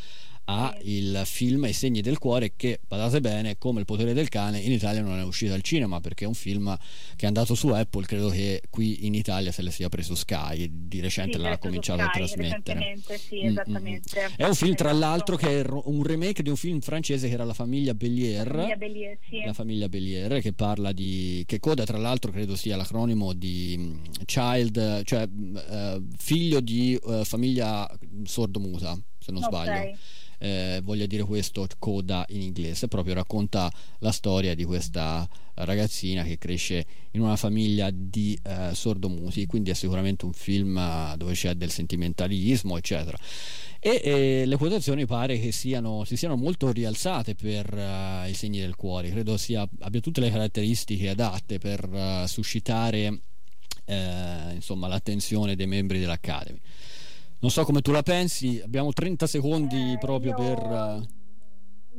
[0.45, 0.91] a Sì.
[0.97, 4.71] il film I segni del cuore che, badate bene, come il potere del cane in
[4.71, 6.75] Italia non è uscito al cinema perché è un film
[7.15, 10.69] che è andato su Apple, credo che qui in Italia se le sia preso Sky,
[10.69, 12.97] di recente Sì, l'ha cominciato su a Sky, trasmettere.
[13.17, 13.51] sì, Mm, mm, mm.
[13.51, 14.29] esattamente.
[14.35, 15.05] È un film tra Esatto.
[15.05, 18.47] l'altro che è un remake di un film francese che era La famiglia Bellier.
[18.47, 19.41] La famiglia Bellier, sì.
[19.45, 25.03] La famiglia Bellier che parla di che coda tra l'altro credo sia l'acronimo di child
[25.03, 25.27] cioè
[25.69, 27.89] eh, figlio di eh, famiglia
[28.23, 29.49] sordomuta se non Ok.
[29.49, 29.97] sbaglio
[30.39, 36.37] eh, voglia dire questo coda in inglese proprio racconta la storia di questa ragazzina che
[36.37, 41.53] cresce in una famiglia di eh, sordomuti quindi è sicuramente un film eh, dove c'è
[41.53, 43.17] del sentimentalismo eccetera.
[43.85, 48.61] E eh, le quotazioni pare che siano, si siano molto rialzate per eh, i segni
[48.61, 49.09] del cuore.
[49.09, 53.19] Credo sia, abbia tutte le caratteristiche adatte per eh, suscitare
[53.85, 56.59] eh, insomma l'attenzione dei membri dell'Academy
[57.43, 61.21] non so come tu la pensi abbiamo 30 secondi Eh, proprio io- per eh,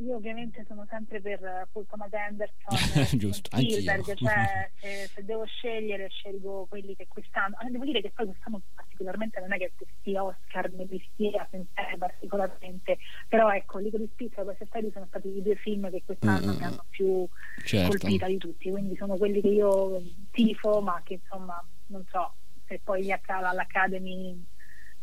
[0.03, 4.15] Io ovviamente sono sempre per eh, Paul Thomas Anderson, Giusto, e Spielberg, anch'io.
[4.27, 8.59] cioè se, se devo scegliere scelgo quelli che quest'anno, ah, devo dire che poi quest'anno
[8.73, 12.97] particolarmente non è che questi Oscar li stia sentire particolarmente,
[13.29, 16.47] però ecco, Liquido di Spizza e queste storie sono stati i due film che quest'anno
[16.51, 17.25] Mm, mm, mi hanno più
[17.63, 22.33] certo colpita di tutti, quindi sono quelli che io tifo, ma che insomma non so
[22.67, 24.43] se poi gli Acca- all'Academy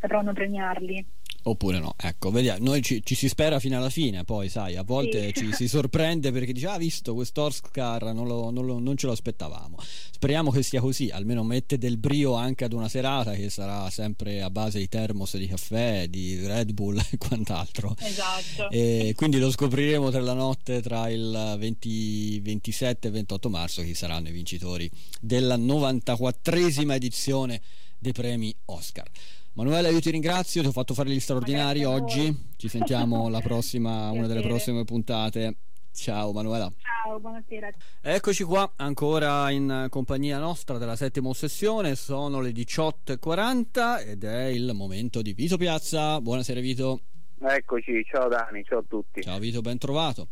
[0.03, 1.07] sapranno premiarli.
[1.45, 4.85] Oppure no, ecco, vediamo, noi ci, ci si spera fino alla fine, poi sai, a
[4.85, 5.47] volte Sì.
[5.47, 9.07] ci si sorprende perché dice, ah, visto questo Oscar, non, lo- non lo- non ce
[9.07, 9.77] lo aspettavamo.
[10.13, 14.41] Speriamo che sia così, almeno mette del brio anche ad una serata che sarà sempre
[14.41, 17.97] a base di termos di caffè, di Red Bull e quant'altro.
[17.99, 18.71] Esatto.
[18.71, 23.95] E quindi lo scopriremo tra la notte tra il 20 27 e 28 marzo chi
[23.95, 24.89] saranno i vincitori
[25.21, 27.61] della 94esima edizione
[27.99, 29.09] dei premi Oscar.
[29.55, 32.35] Manuela, io ti ringrazio, ti ho fatto fare gli straordinari oggi.
[32.57, 35.57] Ci sentiamo la prossima, una delle prossime puntate.
[35.93, 36.73] Ciao Manuela.
[36.81, 37.69] Ciao, buonasera.
[38.01, 41.97] Eccoci qua, ancora in compagnia nostra della settima ossessione.
[41.97, 46.19] Sono le 18.40 ed è il momento di Vito Piazza.
[46.23, 47.03] Buonasera Vito.
[47.39, 49.21] Eccoci, ciao Dani, ciao a tutti.
[49.21, 50.29] Ciao Vito, ben trovato.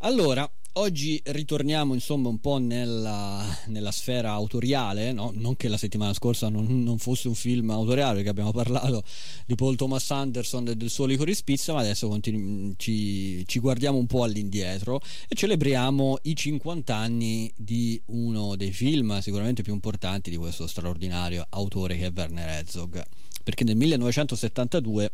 [0.00, 5.32] Allora, oggi ritorniamo insomma un po' nella, nella sfera autoriale, no?
[5.34, 9.02] non che la settimana scorsa non, non, fosse un film autoriale perché abbiamo parlato
[9.46, 13.98] di Paul Thomas Anderson e del suo Licorice Pizza, ma adesso continu- ci, ci, guardiamo
[13.98, 20.30] un po' all'indietro e celebriamo i 50 anni di uno dei film sicuramente più importanti
[20.30, 23.04] di questo straordinario autore che è Werner Herzog,
[23.42, 25.10] perché nel 1972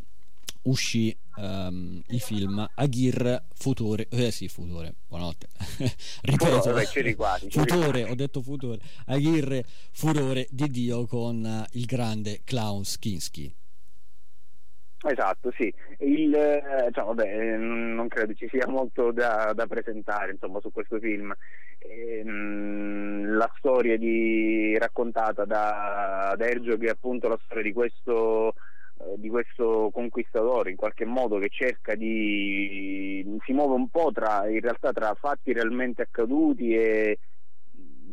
[0.66, 5.48] uscì um, il film Aghir Futore, eh sì, Futore, buonanotte,
[6.22, 11.64] ripeto, Vabbè, c'eri quasi, c'eri Futore, ho detto Futore, Aghir Furore di Dio con uh,
[11.76, 13.54] il grande Klaus Kinski.
[15.08, 15.72] Esatto, sì.
[15.98, 20.98] Il, eh, cioè, vabbè, non credo ci sia molto da, da presentare insomma, su questo
[20.98, 21.32] film.
[21.78, 28.54] Ehm, la storia di, raccontata da, da Herzog è appunto la storia di questo eh,
[29.16, 34.60] di questo conquistatore in qualche modo che cerca di si muove un po' tra in
[34.60, 37.18] realtà tra fatti realmente accaduti e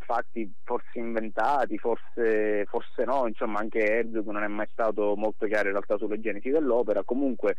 [0.04, 5.68] fatti forse inventati, forse, forse no, insomma anche Herzog non è mai stato molto chiaro
[5.68, 7.56] in realtà sulle genesi dell'opera, comunque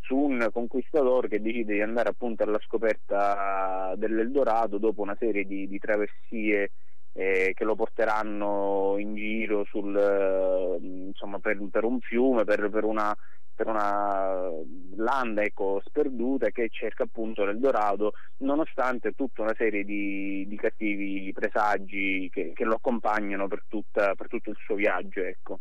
[0.00, 5.66] su un conquistatore che decide di andare appunto alla scoperta dell'Eldorado dopo una serie di,
[5.66, 6.70] di travessie
[7.16, 12.84] eh, che lo porteranno in giro sul, eh, insomma, per, per, un fiume, per, per,
[12.84, 13.16] una,
[13.54, 14.50] per una
[14.96, 22.28] landa ecco, sperduta che cerca appunto l'Eldorado nonostante tutta una serie di, di cattivi presagi
[22.30, 25.20] che, che, lo accompagnano per, tutta, tutto il suo viaggio.
[25.20, 25.60] Ecco.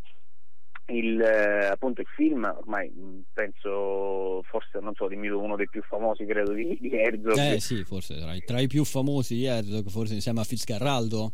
[0.88, 2.92] Il, eh, appunto il film ormai
[3.34, 7.84] penso forse non so dimmi uno dei più famosi credo di, di Herzog eh sì
[7.84, 11.34] forse tra i, tra i più famosi di Herzog forse insieme a Fitzcarraldo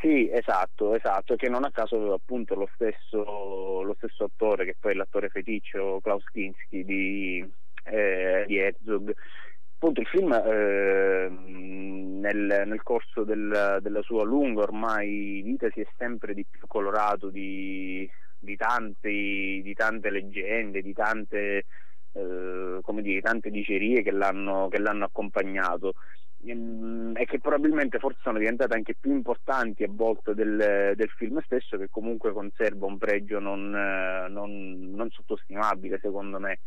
[0.00, 4.76] sì, esatto, esatto, che non a caso aveva appunto lo stesso, lo stesso attore che
[4.78, 7.46] poi è l'attore feticcio Klaus Kinski di,
[7.84, 9.14] eh, di Herzog.
[9.74, 15.86] Appunto il film eh, nel, nel, corso del, della sua lunga ormai vita si è
[15.98, 21.64] sempre di più colorato di, di, tanti, di tante leggende, di tante,
[22.12, 25.92] eh, dire, tante dicerie che l'hanno, che l'hanno accompagnato.
[26.46, 31.78] E che probabilmente forse sono diventate anche più importanti a volte del, del film stesso
[31.78, 36.60] che comunque conserva un pregio non, eh, non, non sottostimabile secondo me.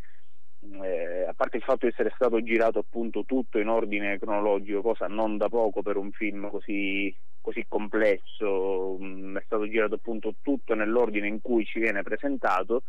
[0.82, 5.06] Eh, a parte il fatto di essere stato girato appunto tutto in ordine cronologico cosa
[5.06, 10.74] non da poco per un film così, così complesso mm, è stato girato appunto tutto
[10.74, 12.82] nell'ordine in cui ci viene presentato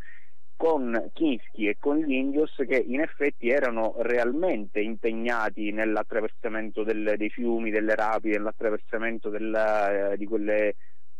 [0.58, 7.30] con Kinski e con gli Indios che in effetti erano realmente impegnati nell'attraversamento del, dei
[7.30, 10.74] fiumi, delle rapi, nell'attraversamento della, eh, di, quelle,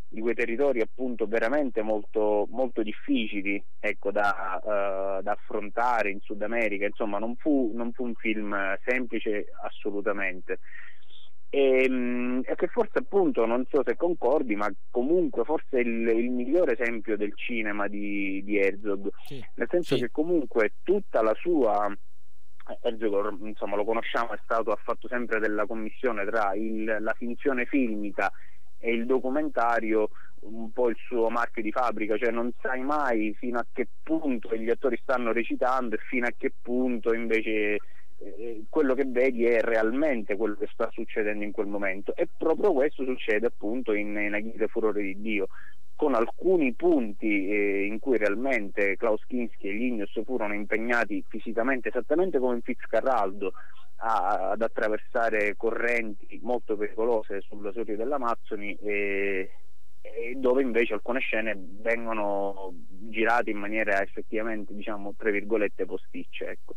[0.09, 6.43] di, quei territori appunto veramente molto, molto difficili ecco, da, uh, da, affrontare in Sud
[6.43, 10.59] America, insomma non fu, non fu un film semplice assolutamente
[11.51, 16.31] e, ehm, e, che forse appunto non so se concordi ma comunque forse il, il
[16.31, 20.03] migliore esempio del cinema di, di Herzog sì, nel senso sì.
[20.03, 21.91] che comunque tutta la sua
[22.83, 27.65] Herzog insomma lo conosciamo è stato ha fatto sempre della commissione tra il, la finzione
[27.65, 28.31] filmica
[28.79, 33.59] e il documentario un po' il suo marchio di fabbrica, cioè non sai mai fino
[33.59, 37.79] a che punto gli attori stanno recitando e fino a che punto invece
[38.19, 42.15] eh, quello che vedi è realmente quello che sta succedendo in quel momento.
[42.15, 45.49] E proprio questo succede appunto in, in Furore di Dio
[45.99, 51.89] con alcuni punti eh, in cui realmente Klaus Kinski e gli Ignos furono impegnati fisicamente
[51.89, 53.53] esattamente come in Fitzcarraldo
[53.97, 59.51] a, ad attraversare correnti molto pericolose sulla sorte dell'Amazzoni e,
[60.37, 66.75] dove invece alcune scene vengono girate in maniera effettivamente diciamo tra virgolette posticce ecco.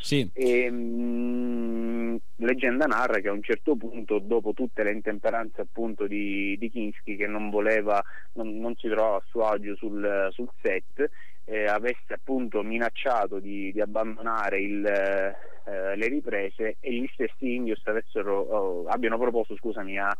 [0.00, 0.28] sì.
[0.32, 6.56] e, mh, leggenda narra che a un certo punto dopo tutte le intemperanze appunto di,
[6.58, 8.02] di Kinski che non voleva
[8.34, 11.10] non, non, si trovava a suo agio sul, sul set
[11.44, 17.80] eh, avesse appunto minacciato di, di abbandonare il, eh, le riprese e gli stessi Indios
[17.84, 20.16] avessero, oh, abbiano proposto scusami a,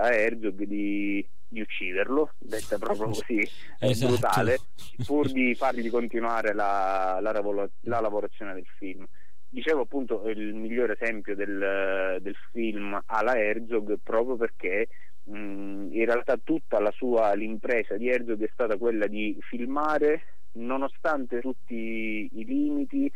[0.00, 3.48] a Herzog di di ucciderlo, detta proprio così
[3.78, 4.12] esatto.
[4.12, 4.58] brutale,
[5.06, 9.06] pur di fargli continuare la, la, la, lavorazione del film.
[9.48, 14.88] Dicevo appunto il migliore esempio del, del film alla Herzog proprio perché
[15.22, 20.22] mh, in realtà tutta la sua l'impresa di Herzog è stata quella di filmare
[20.54, 23.10] nonostante tutti i limiti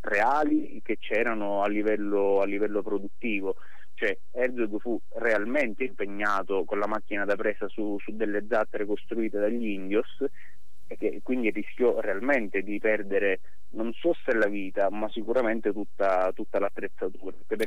[0.00, 3.56] reali che c'erano a livello, a livello produttivo
[4.02, 9.38] cioè Herzog fu realmente impegnato con la macchina da presa su, su delle zattere costruite
[9.38, 10.24] dagli Indios
[10.88, 13.40] e che quindi rischiò realmente di perdere
[13.70, 17.66] non so se la vita ma sicuramente tutta, tutta l'attrezzatura ed è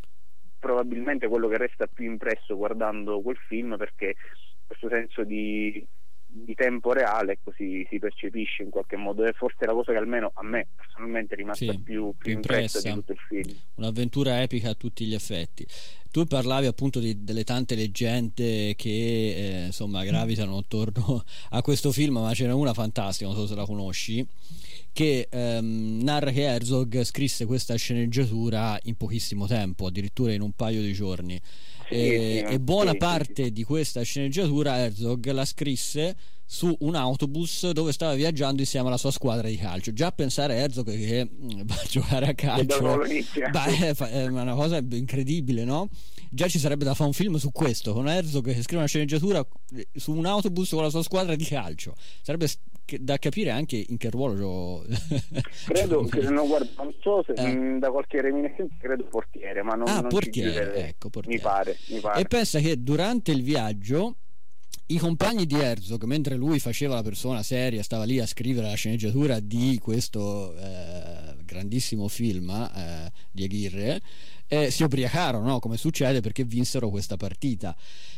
[0.60, 4.16] probabilmente quello che resta più impresso guardando quel film perché
[4.68, 5.88] questo senso di,
[6.38, 9.98] di tempo reale così si percepisce in qualche modo e forse è la cosa che
[9.98, 12.82] almeno a me personalmente è rimasta Sì, più, più impressa.
[12.82, 13.56] di tutto il film.
[13.76, 15.66] un'avventura epica a tutti gli effetti.
[16.12, 18.90] Tu parlavi appunto di- delle tante leggende che
[19.62, 23.56] eh, insomma gravitano attorno a questo film, ma ce n'è una fantastica, non so se
[23.56, 24.26] la conosci,
[24.94, 30.82] che ehm, narra che Herzog scrisse questa sceneggiatura in pochissimo tempo, addirittura in un paio
[30.82, 31.40] di giorni.
[31.90, 33.52] E, sì, e buona sì, parte sì.
[33.52, 36.16] di questa sceneggiatura Herzog la scrisse
[36.48, 39.94] su un autobus dove stava viaggiando insieme alla sua squadra di calcio.
[39.94, 43.04] Già pensare a Herzog che mm, va a giocare a calcio?
[43.52, 45.90] Beh, è una cosa incredibile, no?
[46.36, 49.40] Già ci sarebbe da fare un film su questo, con Herzog che scrive una sceneggiatura
[49.74, 51.94] eh, su un autobus con la sua squadra di calcio.
[52.22, 52.50] Sarebbe
[53.00, 54.86] da capire anche in che ruolo gio-
[55.66, 57.80] Credo che non, guarda, non so se Eh.
[57.80, 61.38] da qualche reminiscenza credo portiere, ma non, Ah, non portiere, ecco, portiere.
[61.38, 62.20] Mi pare, mi pare.
[62.20, 64.18] E pensa che durante il viaggio
[64.88, 68.76] i compagni di Herzog, mentre lui faceva la persona seria, stava lì a scrivere la
[68.76, 74.02] sceneggiatura di questo eh, grandissimo film eh, di Aguirre,
[74.48, 75.60] eh, si ubriacarono, no?
[75.60, 77.76] come succede, perché vinsero questa partita.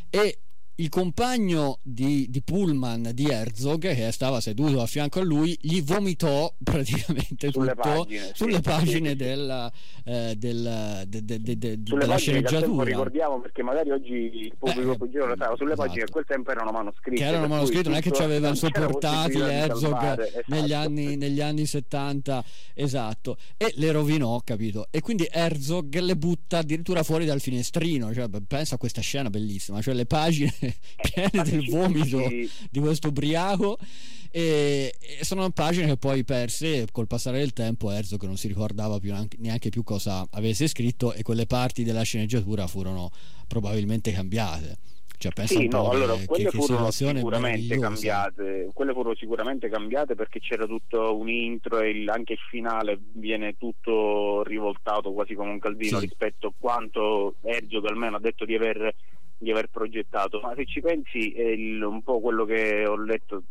[0.09, 0.39] E
[0.79, 5.81] il compagno di, di Pullman di Herzog, che stava seduto a fianco a lui, gli
[5.83, 9.15] vomitò praticamente Sulle tutto pagine, sulle sì, pagine sì.
[9.15, 9.71] del,
[10.05, 12.83] eh, del- de- de- de- sulle della pagine sceneggiatura.
[12.83, 15.87] ricordiamo perché magari oggi il pubblico Eh, giovane lo sa, sulle esatto.
[15.87, 18.57] pagine a quel tempo erano manoscritte che erano manoscritti, non è che tutto- aveva il
[18.57, 20.87] suo portatile Herzog negli, esatto.
[20.87, 22.43] anni, negli anni 70,
[22.75, 24.87] esatto, e le rovinò, capito?
[24.91, 29.81] E quindi Herzog le butta addirittura fuori dal finestrino, cioè, pensa a questa scena bellissima,
[29.81, 30.53] cioè le pagine
[31.01, 33.77] piene Ma del vomito di questo ubriaco
[34.31, 38.47] e, e sono pagine che poi perse e col passare del tempo Herzog non si
[38.47, 43.09] ricordava più neanche, neanche più cosa avesse scritto e quelle parti della sceneggiatura furono
[43.47, 44.77] probabilmente cambiate.
[45.19, 49.67] Cioè, pensa Sì, no, che- allora che, quelle che furono sicuramente cambiate, quelle furono sicuramente
[49.67, 55.33] cambiate perché c'era tutto un intro e il- anche il finale viene tutto rivoltato quasi
[55.33, 56.05] come un caldino Sì.
[56.05, 58.93] rispetto a quanto Herzog almeno ha detto di aver,
[59.37, 60.39] di aver progettato.
[60.41, 63.43] Ma se ci pensi è il- un po' quello che ho letto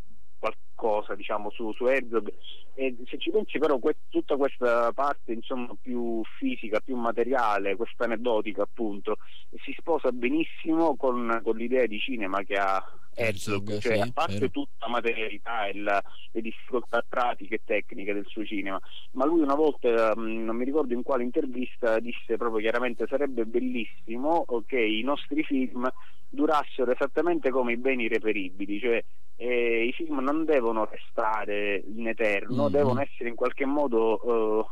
[0.77, 2.31] qualcosa diciamo su, su Herzog
[2.75, 8.05] e se ci pensi però que- tutta questa parte insomma più fisica, più materiale, questa
[8.05, 9.17] aneddotica appunto
[9.63, 12.81] si sposa benissimo con, con l'idea di cinema che ha
[13.15, 14.49] Herzog, Herzog, cioè sì, a parte vero.
[14.51, 18.79] tutta la materialità e la- le difficoltà pratiche e tecniche del suo cinema,
[19.13, 23.45] ma lui una volta, mh, non mi ricordo in quale intervista, disse proprio chiaramente sarebbe
[23.45, 25.89] bellissimo che i nostri film
[26.29, 29.03] durassero esattamente come i beni reperibili, cioè
[29.39, 32.71] eh, i film non devono restare in eterno, Mhm.
[32.71, 34.65] devono essere in qualche modo eh,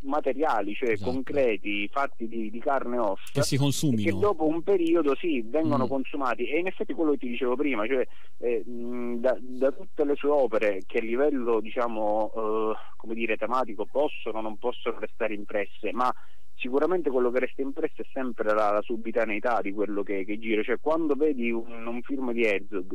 [0.00, 1.10] materiali, cioè Esatto.
[1.10, 4.18] concreti, fatti di, di carne e ossa che si e che consumino.
[4.18, 5.88] dopo un periodo sì, vengono Mm.
[5.88, 8.06] consumati e in effetti quello che ti dicevo prima, cioè
[8.38, 13.86] eh, da, da tutte le sue opere che a livello diciamo eh, come dire tematico
[13.86, 16.14] possono o non possono restare impresse, ma
[16.54, 20.62] sicuramente quello che resta impresso è sempre la, la subitaneità di quello che, che gira,
[20.62, 22.94] cioè quando vedi un, un film di Herzog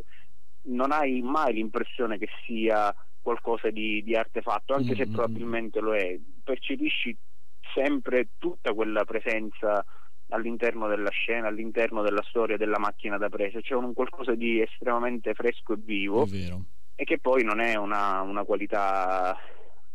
[0.66, 5.80] non hai mai l'impressione che sia qualcosa di, di artefatto, anche se Mm, mm, probabilmente
[5.80, 7.16] lo è, percepisci
[7.74, 9.84] sempre tutta quella presenza
[10.30, 15.34] all'interno della scena, all'interno della storia della macchina da presa, c'è un qualcosa di estremamente
[15.34, 16.26] fresco e vivo
[16.95, 19.38] e che poi non è una, una qualità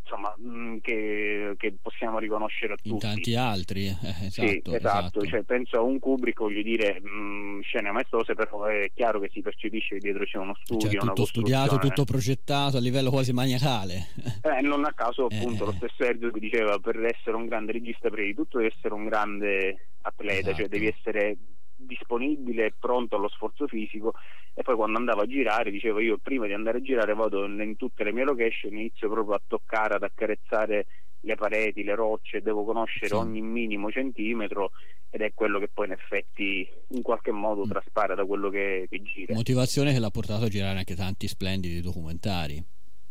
[0.08, 2.88] insomma mh, che, che possiamo riconoscere a tutti.
[2.88, 5.26] In tanti altri, eh, Sì, esatto, esatto, esatto.
[5.26, 9.40] Cioè, penso a un Kubrick, voglio dire, mh, scene maestose, però è chiaro che si
[9.42, 14.08] percepisce che dietro c'è uno studio, Cioè, tutto studiato, tutto progettato a livello quasi maniacale.
[14.42, 15.66] Eh, non a caso Eh, appunto eh.
[15.66, 19.04] lo stesso Herzog diceva per essere un grande regista prima di tutto devi essere un
[19.06, 20.56] grande atleta, Esatto.
[20.56, 21.36] cioè devi essere
[21.80, 24.14] disponibile e pronto allo sforzo fisico
[24.52, 27.76] e poi quando andavo a girare dicevo io prima di andare a girare vado in,
[27.76, 30.86] tutte le mie location inizio proprio a toccare, ad accarezzare
[31.20, 33.14] le pareti, le rocce, devo conoscere Sì.
[33.14, 34.70] ogni minimo centimetro
[35.10, 37.70] ed è quello che poi in effetti in qualche modo Mm.
[37.70, 39.34] traspare da quello che, che gira.
[39.34, 42.62] Motivazione che l'ha portato a girare anche tanti splendidi documentari.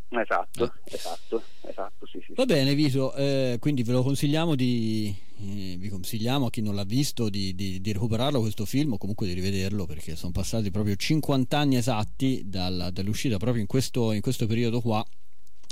[0.10, 2.34] Esatto, esatto, esatto, sì, sì.
[2.34, 5.14] Va bene, Vito, eh, quindi ve lo consigliamo di.
[5.40, 8.98] eh, vi consigliamo a chi non l'ha visto di, di- di recuperarlo questo film o
[8.98, 14.14] comunque di rivederlo perché sono passati proprio 50 anni esatti dalla- dall'uscita proprio in questo,
[14.14, 15.06] in questo periodo qua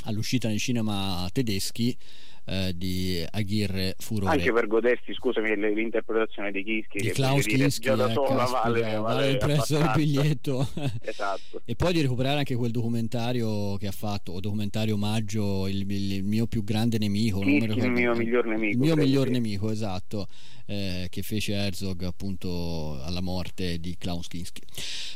[0.03, 1.97] all'uscita nei cinema tedeschi
[2.45, 4.31] eh, di Aguirre Furore.
[4.31, 8.97] Anche per godersi, scusami, l'interpretazione di Kinski, di Klaus Kinski, già da sola vale, vale,
[8.97, 10.67] vale il prezzo del biglietto.
[11.01, 11.61] esatto.
[11.65, 16.23] e poi di recuperare anche quel documentario che ha fatto, o documentario omaggio, il, il
[16.23, 17.39] mio più grande nemico.
[17.39, 18.71] Kinski, il mio miglior nemico.
[18.71, 20.27] Il mio miglior nemico, esatto,
[20.67, 24.61] eh, che fece Herzog appunto alla morte di Klaus Kinski.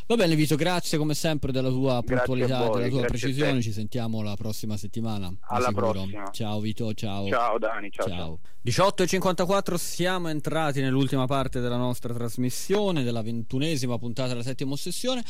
[0.08, 4.24] Va bene Vito, grazie come sempre della tua puntualità, voi, della tua precisione, ci sentiamo
[4.24, 5.32] la prossima settimana.
[5.42, 6.30] Alla prossima.
[6.32, 7.19] Ciao Vito, ciao.
[7.28, 8.08] Ciao Dani, ciao.
[8.08, 8.40] ciao.
[8.62, 14.74] 18 e 54 siamo entrati nell'ultima parte della nostra trasmissione, della ventunesima puntata della settima
[14.74, 15.24] ossessione.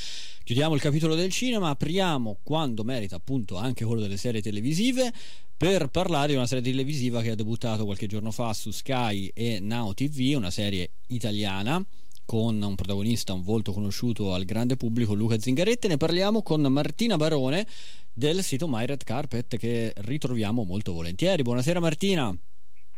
[0.43, 5.13] Chiudiamo il capitolo del cinema, apriamo quando merita appunto anche quello delle serie televisive
[5.55, 9.59] per parlare di una serie televisiva che ha debuttato qualche giorno fa su Sky e
[9.59, 11.85] Now TV, una serie italiana
[12.29, 15.87] con un protagonista, un volto conosciuto al grande pubblico, Luca Zingaretti.
[15.87, 17.65] Ne parliamo con Martina Barone
[18.13, 21.41] del sito My Red Carpet che ritroviamo molto volentieri.
[21.41, 22.31] Buonasera Martina.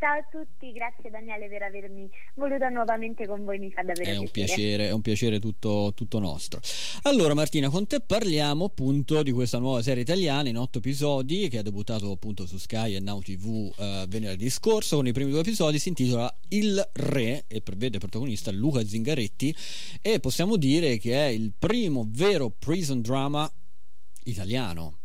[0.01, 4.17] Ciao a tutti, grazie Daniele per avermi voluto nuovamente con voi, mi fa davvero è
[4.17, 4.87] un piacere.
[4.87, 6.59] È un piacere tutto, tutto, nostro.
[7.03, 11.59] Allora Martina, con te parliamo appunto di questa nuova serie italiana in otto episodi che
[11.59, 15.41] ha debuttato appunto su Sky e Now TV eh, venerdì scorso con i primi due
[15.41, 19.55] episodi, si intitola Il Re e vede protagonista Luca Zingaretti
[20.01, 23.47] e possiamo dire che è il primo vero prison drama
[24.23, 25.00] italiano.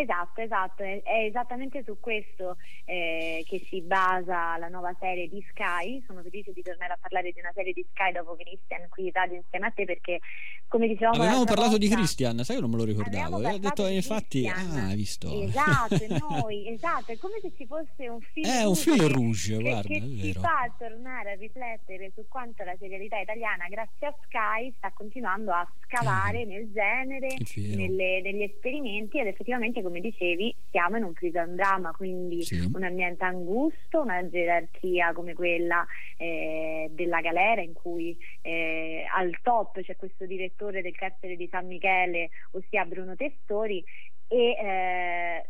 [0.00, 5.44] Esatto, esatto, è, è esattamente su questo eh, che si basa la nuova serie di
[5.50, 6.02] Sky.
[6.06, 9.12] Sono felice di tornare a parlare di una serie di Sky dopo Christian qui in
[9.12, 10.20] radio insieme a te perché
[10.68, 13.36] come dicevamo Avevamo parlato volta, di Christian, sai che non me lo ricordavo.
[13.36, 15.28] Aveva detto infatti, ah, hai visto.
[15.42, 15.96] Esatto,
[16.28, 19.88] noi, esatto, è come se ci fosse un film È un film rouge, che, guarda,
[19.88, 24.90] che ci fa tornare a riflettere su quanto la serialità italiana grazie a Sky sta
[24.92, 27.36] continuando a scavare eh, nel genere,
[27.76, 32.68] nelle, negli esperimenti ed effettivamente come dicevi, siamo in un prison drama, quindi sì.
[32.74, 39.80] un ambiente angusto, una gerarchia come quella eh, della galera in cui eh, al top
[39.82, 43.84] c'è questo direttore del carcere di San Michele, ossia Bruno Testori,
[44.26, 45.48] e eh,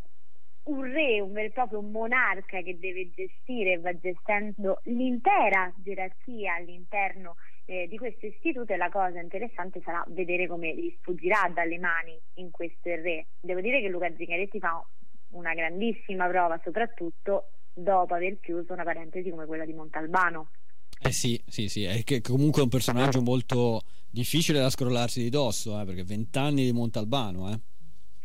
[0.65, 6.53] un re, un vero e proprio monarca che deve gestire e va gestendo l'intera gerarchia
[6.53, 7.37] all'interno
[7.67, 12.17] eh, di questo istituto e la cosa interessante sarà vedere come gli sfuggirà dalle mani
[12.35, 13.27] in questo re.
[13.41, 14.83] Devo dire che Luca Zingaretti fa
[15.31, 20.49] una grandissima prova, soprattutto dopo aver chiuso una parentesi come quella di Montalbano.
[20.99, 25.29] Eh sì, sì, sì, è che comunque è un personaggio molto difficile da scrollarsi di
[25.29, 27.59] dosso, eh, perché vent'anni di Montalbano, eh.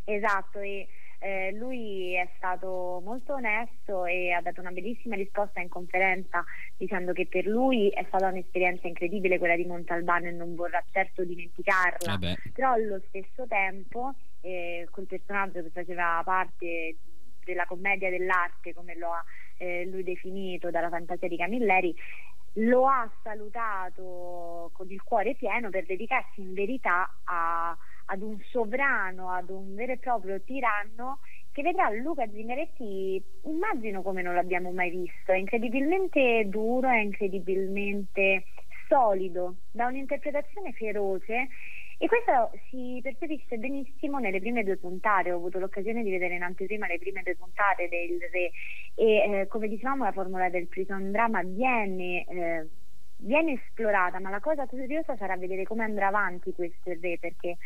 [0.05, 0.87] Esatto, e
[1.23, 6.45] eh, lui è stato molto onesto e ha dato una bellissima risposta in conferenza
[6.77, 11.25] dicendo che per lui è stata un'esperienza incredibile quella di Montalbano e non vorrà certo
[11.25, 12.35] dimenticarla, Vabbè.
[12.53, 16.97] però allo stesso tempo eh, col personaggio che faceva parte
[17.45, 19.25] della commedia dell'arte come lo ha
[19.59, 21.95] eh, lui definito dalla fantasia di Camilleri
[22.57, 27.52] lo ha salutato con il cuore pieno per dedicarsi in verità a,
[28.13, 34.23] ad un sovrano, ad un vero e proprio tiranno che vedrà Luca Zingaretti, immagino come
[34.23, 38.45] non l'abbiamo mai visto, è incredibilmente duro, è incredibilmente
[38.89, 41.49] solido, da un'interpretazione feroce
[41.99, 46.43] e questo si percepisce benissimo nelle prime due puntate, ho avuto l'occasione di vedere in
[46.43, 48.51] anteprima le prime due puntate del Re
[48.95, 52.25] e eh, come dicevamo la formula del prison drama viene...
[52.25, 52.69] Eh,
[53.23, 57.57] viene esplorata, ma la cosa curiosa sarà vedere come andrà avanti questo Re, perché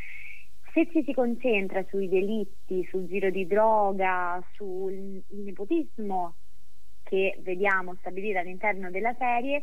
[0.76, 6.34] se ci si concentra sui delitti, sul giro di droga, sul nepotismo
[7.02, 9.62] che vediamo stabilito all'interno della serie,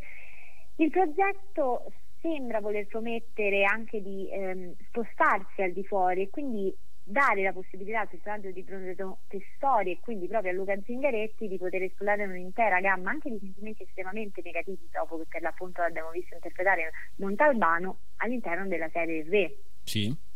[0.76, 7.42] il progetto sembra voler promettere anche di ehm, spostarsi al di fuori e quindi dare
[7.42, 11.82] la possibilità al personaggio di Bruno Testori e quindi proprio a Luca Zingaretti di poter
[11.82, 16.90] esplorare un'intera gamma anche di sentimenti estremamente negativi dopo che per l'appunto l'abbiamo visto interpretare
[17.16, 19.52] Montalbano all'interno della serie V.
[19.84, 20.32] Sì.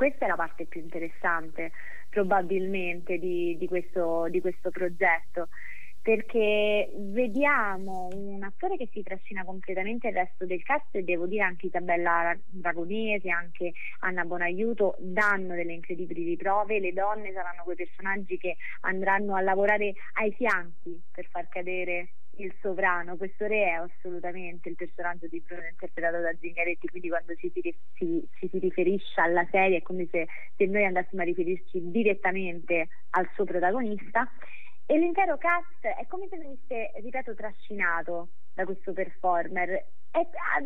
[0.00, 1.72] Questa è la parte più interessante
[2.08, 5.48] probabilmente di, di, questo, di questo progetto
[6.00, 11.42] perché vediamo un attore che si trascina completamente il resto del cast e devo dire
[11.42, 18.38] anche Isabella Dragonese, anche Anna Bonaiuto danno delle incredibili riprove, le donne saranno quei personaggi
[18.38, 24.68] che andranno a lavorare ai fianchi per far cadere il sovrano, questo re è assolutamente
[24.68, 29.20] il personaggio di Bruno interpretato da Zingaretti, quindi quando ci si, si, ci si riferisce
[29.20, 30.26] alla serie è come se,
[30.56, 34.30] se noi andassimo a riferirci direttamente al suo protagonista.
[34.86, 39.70] E l'intero cast è come se venisse, ripeto, trascinato da questo performer.
[39.70, 40.62] E a,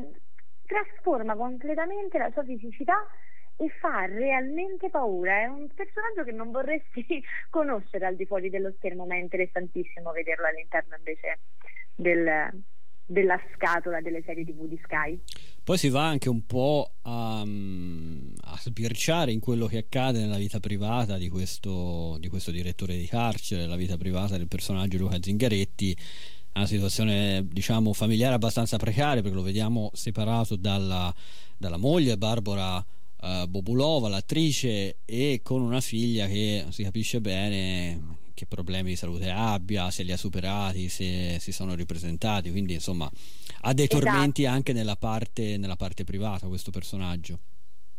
[0.67, 3.07] trasforma completamente la sua fisicità
[3.57, 5.43] e fa realmente paura.
[5.43, 10.13] È un personaggio che non vorresti conoscere al di fuori dello schermo, ma è interessantissimo
[10.13, 11.39] vederlo all'interno invece
[11.95, 12.63] del,
[13.07, 15.21] della scatola delle serie tv di Sky.
[15.63, 20.61] Poi si va anche un po' a, a sbirciare in quello che accade nella vita
[20.61, 25.97] privata di questo, di questo direttore di carcere, la vita privata del personaggio Luca Zingaretti
[26.55, 31.13] una situazione diciamo familiare abbastanza precaria perché lo vediamo separato dalla,
[31.57, 32.85] dalla moglie Barbara
[33.25, 39.31] uh, Bobulova, l'attrice, e con una figlia che si capisce bene che problemi di salute
[39.31, 43.09] abbia, se li ha superati, se si sono ripresentati, quindi insomma
[43.63, 44.05] ha dei esatto.
[44.05, 47.39] tormenti anche nella parte, nella parte privata questo personaggio.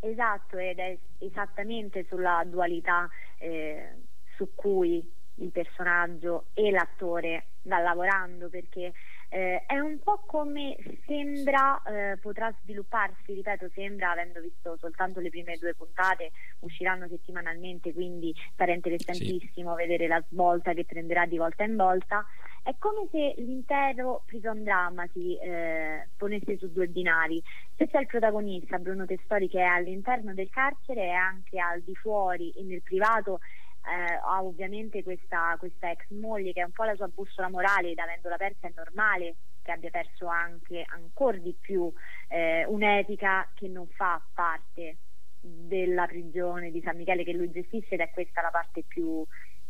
[0.02, 3.10] Esatto, ed è esattamente sulla dualità
[3.40, 3.94] eh,
[4.36, 8.94] su cui il personaggio e l'attore sta lavorando perché
[9.30, 15.30] eh, è un po' come sembra eh, potrà svilupparsi, ripeto, sembra avendo visto soltanto le
[15.30, 19.82] prime due puntate, usciranno settimanalmente, quindi sarà interessantissimo sì.
[19.82, 22.26] vedere la svolta che prenderà di volta in volta.
[22.64, 27.42] È come se l'intero prison drama si eh, ponesse su due binari.
[27.76, 31.94] Se c'è il protagonista, Bruno Testori, che è all'interno del carcere e anche al di
[31.94, 33.40] fuori e nel privato,
[33.86, 37.92] eh, ha ovviamente questa, questa, ex moglie che è un po' la sua bussola morale
[37.92, 41.92] ed avendola persa è normale che abbia perso anche ancora di più
[42.28, 44.98] eh, un'etica che non fa parte
[45.40, 49.24] della prigione di San Michele che lui gestisce ed è questa la parte più,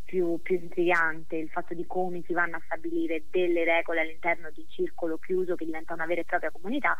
[0.04, 4.62] più, più intrigante, il fatto di come si vanno a stabilire delle regole all'interno di
[4.62, 6.96] un circolo chiuso che diventa una vera e propria comunità.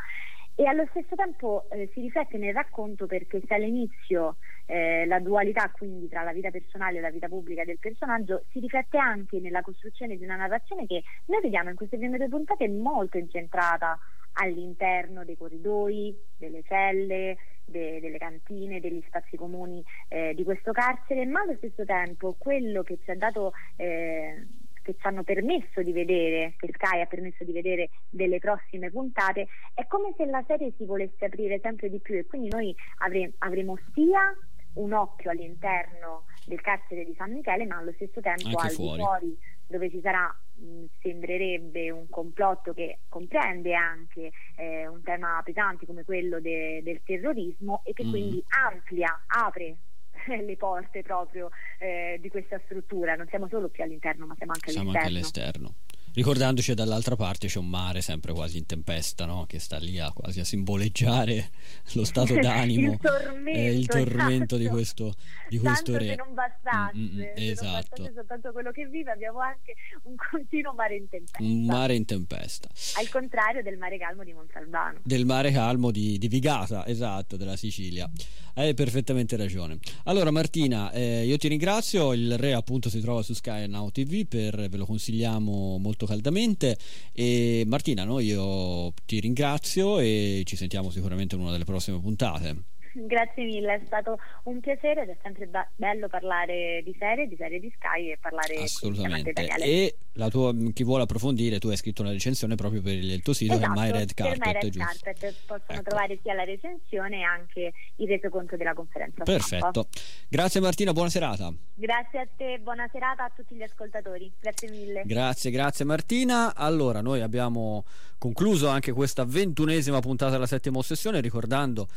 [0.56, 5.70] E allo stesso tempo eh, si riflette nel racconto perché se all'inizio eh, la dualità
[5.72, 9.62] quindi tra la vita personale e la vita pubblica del personaggio si riflette anche nella
[9.62, 13.98] costruzione di una narrazione che noi vediamo in queste prime due puntate molto incentrata
[14.38, 21.26] all'interno dei corridoi, delle celle, de, delle cantine, degli spazi comuni eh, di questo carcere,
[21.26, 24.48] ma allo stesso tempo quello che ci ha dato eh,
[24.86, 29.48] che ci hanno permesso di vedere, che Sky ha permesso di vedere delle prossime puntate,
[29.74, 33.34] è come se la serie si volesse aprire sempre di più e quindi noi avre-
[33.40, 34.32] avremo sia
[34.76, 38.98] un occhio all'interno del carcere di San Michele, ma allo stesso tempo al fuori.
[38.98, 45.42] di fuori dove ci sarà mh, sembrerebbe un complotto che comprende anche eh, un tema
[45.44, 48.10] pesante come quello de- del terrorismo e che mm.
[48.10, 49.78] quindi amplia, apre
[50.28, 51.50] le porte proprio
[51.80, 53.16] eh, di questa struttura.
[53.16, 55.18] Non siamo solo più all'interno, ma siamo anche siamo all'esterno.
[55.18, 55.74] Anche all'esterno.
[56.16, 59.46] Ricordandoci dall'altra parte c'è un mare sempre quasi in tempesta, no?
[59.46, 61.50] che sta lì a, quasi a simboleggiare
[61.92, 64.58] lo stato d'animo il tormento, eh, il tormento esatto.
[64.58, 65.14] di questo,
[65.50, 66.16] di questo Tanto re.
[66.16, 67.68] Non bastasse, mm, mm, esatto.
[67.68, 71.44] non bastasse soltanto quello che vive, abbiamo anche un continuo mare in tempesta.
[71.44, 72.70] Un mare in tempesta.
[72.98, 75.00] Al contrario del mare calmo di Montalbano.
[75.04, 78.10] Del mare calmo di, di Vigata, esatto, della Sicilia.
[78.58, 79.80] Hai perfettamente ragione.
[80.06, 84.26] Allora Martina, eh, io ti ringrazio, il re appunto si trova su Sky Now TV,
[84.26, 86.78] per, ve lo consigliamo molto caldamente
[87.12, 92.75] e Martina, no, io ti ringrazio e ci sentiamo sicuramente in una delle prossime puntate.
[92.98, 97.60] Grazie mille, è stato un piacere ed è sempre bello parlare di serie, di serie
[97.60, 99.34] di Sky e parlare assolutamente.
[99.34, 103.34] E la tua, chi vuole approfondire, tu hai scritto una recensione proprio per il tuo
[103.34, 104.40] sito esatto, che è My Red Carpet.
[104.40, 105.00] Carpet, My Red giusto?
[105.02, 105.90] Carpet possono ecco.
[105.90, 109.24] trovare sia la recensione e anche il resoconto della conferenza.
[109.24, 109.88] Perfetto.
[110.30, 111.54] Grazie Martina, buona serata.
[111.74, 114.32] Grazie a te, buona serata a tutti gli ascoltatori.
[114.40, 115.04] Grazie mille.
[115.06, 116.56] Grazie, grazie Martina.
[116.56, 117.84] Allora, noi abbiamo
[118.18, 121.88] concluso anche questa ventunesima puntata della settima ossessione, ricordando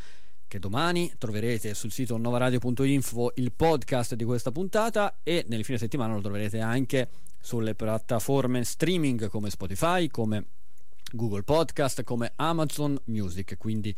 [0.49, 6.15] che domani troverete sul sito novaradio.info il podcast di questa puntata e nel fine settimana
[6.15, 10.47] lo troverete anche sulle piattaforme streaming come Spotify, come
[11.13, 13.95] Google Podcast, come Amazon Music, quindi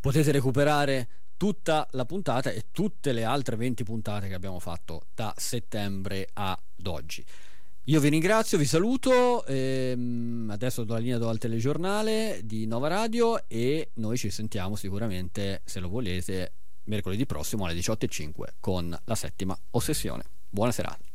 [0.00, 5.34] potete recuperare tutta la puntata e tutte le altre 20 puntate che abbiamo fatto da
[5.36, 7.24] settembre ad oggi.
[7.86, 12.86] Io vi ringrazio, vi saluto, ehm, adesso do la linea do al telegiornale di Nova
[12.86, 16.52] Radio e noi ci sentiamo sicuramente, se lo volete,
[16.84, 20.22] mercoledì prossimo alle 18.05 con la settima ossessione.
[20.48, 21.11] Buona serata.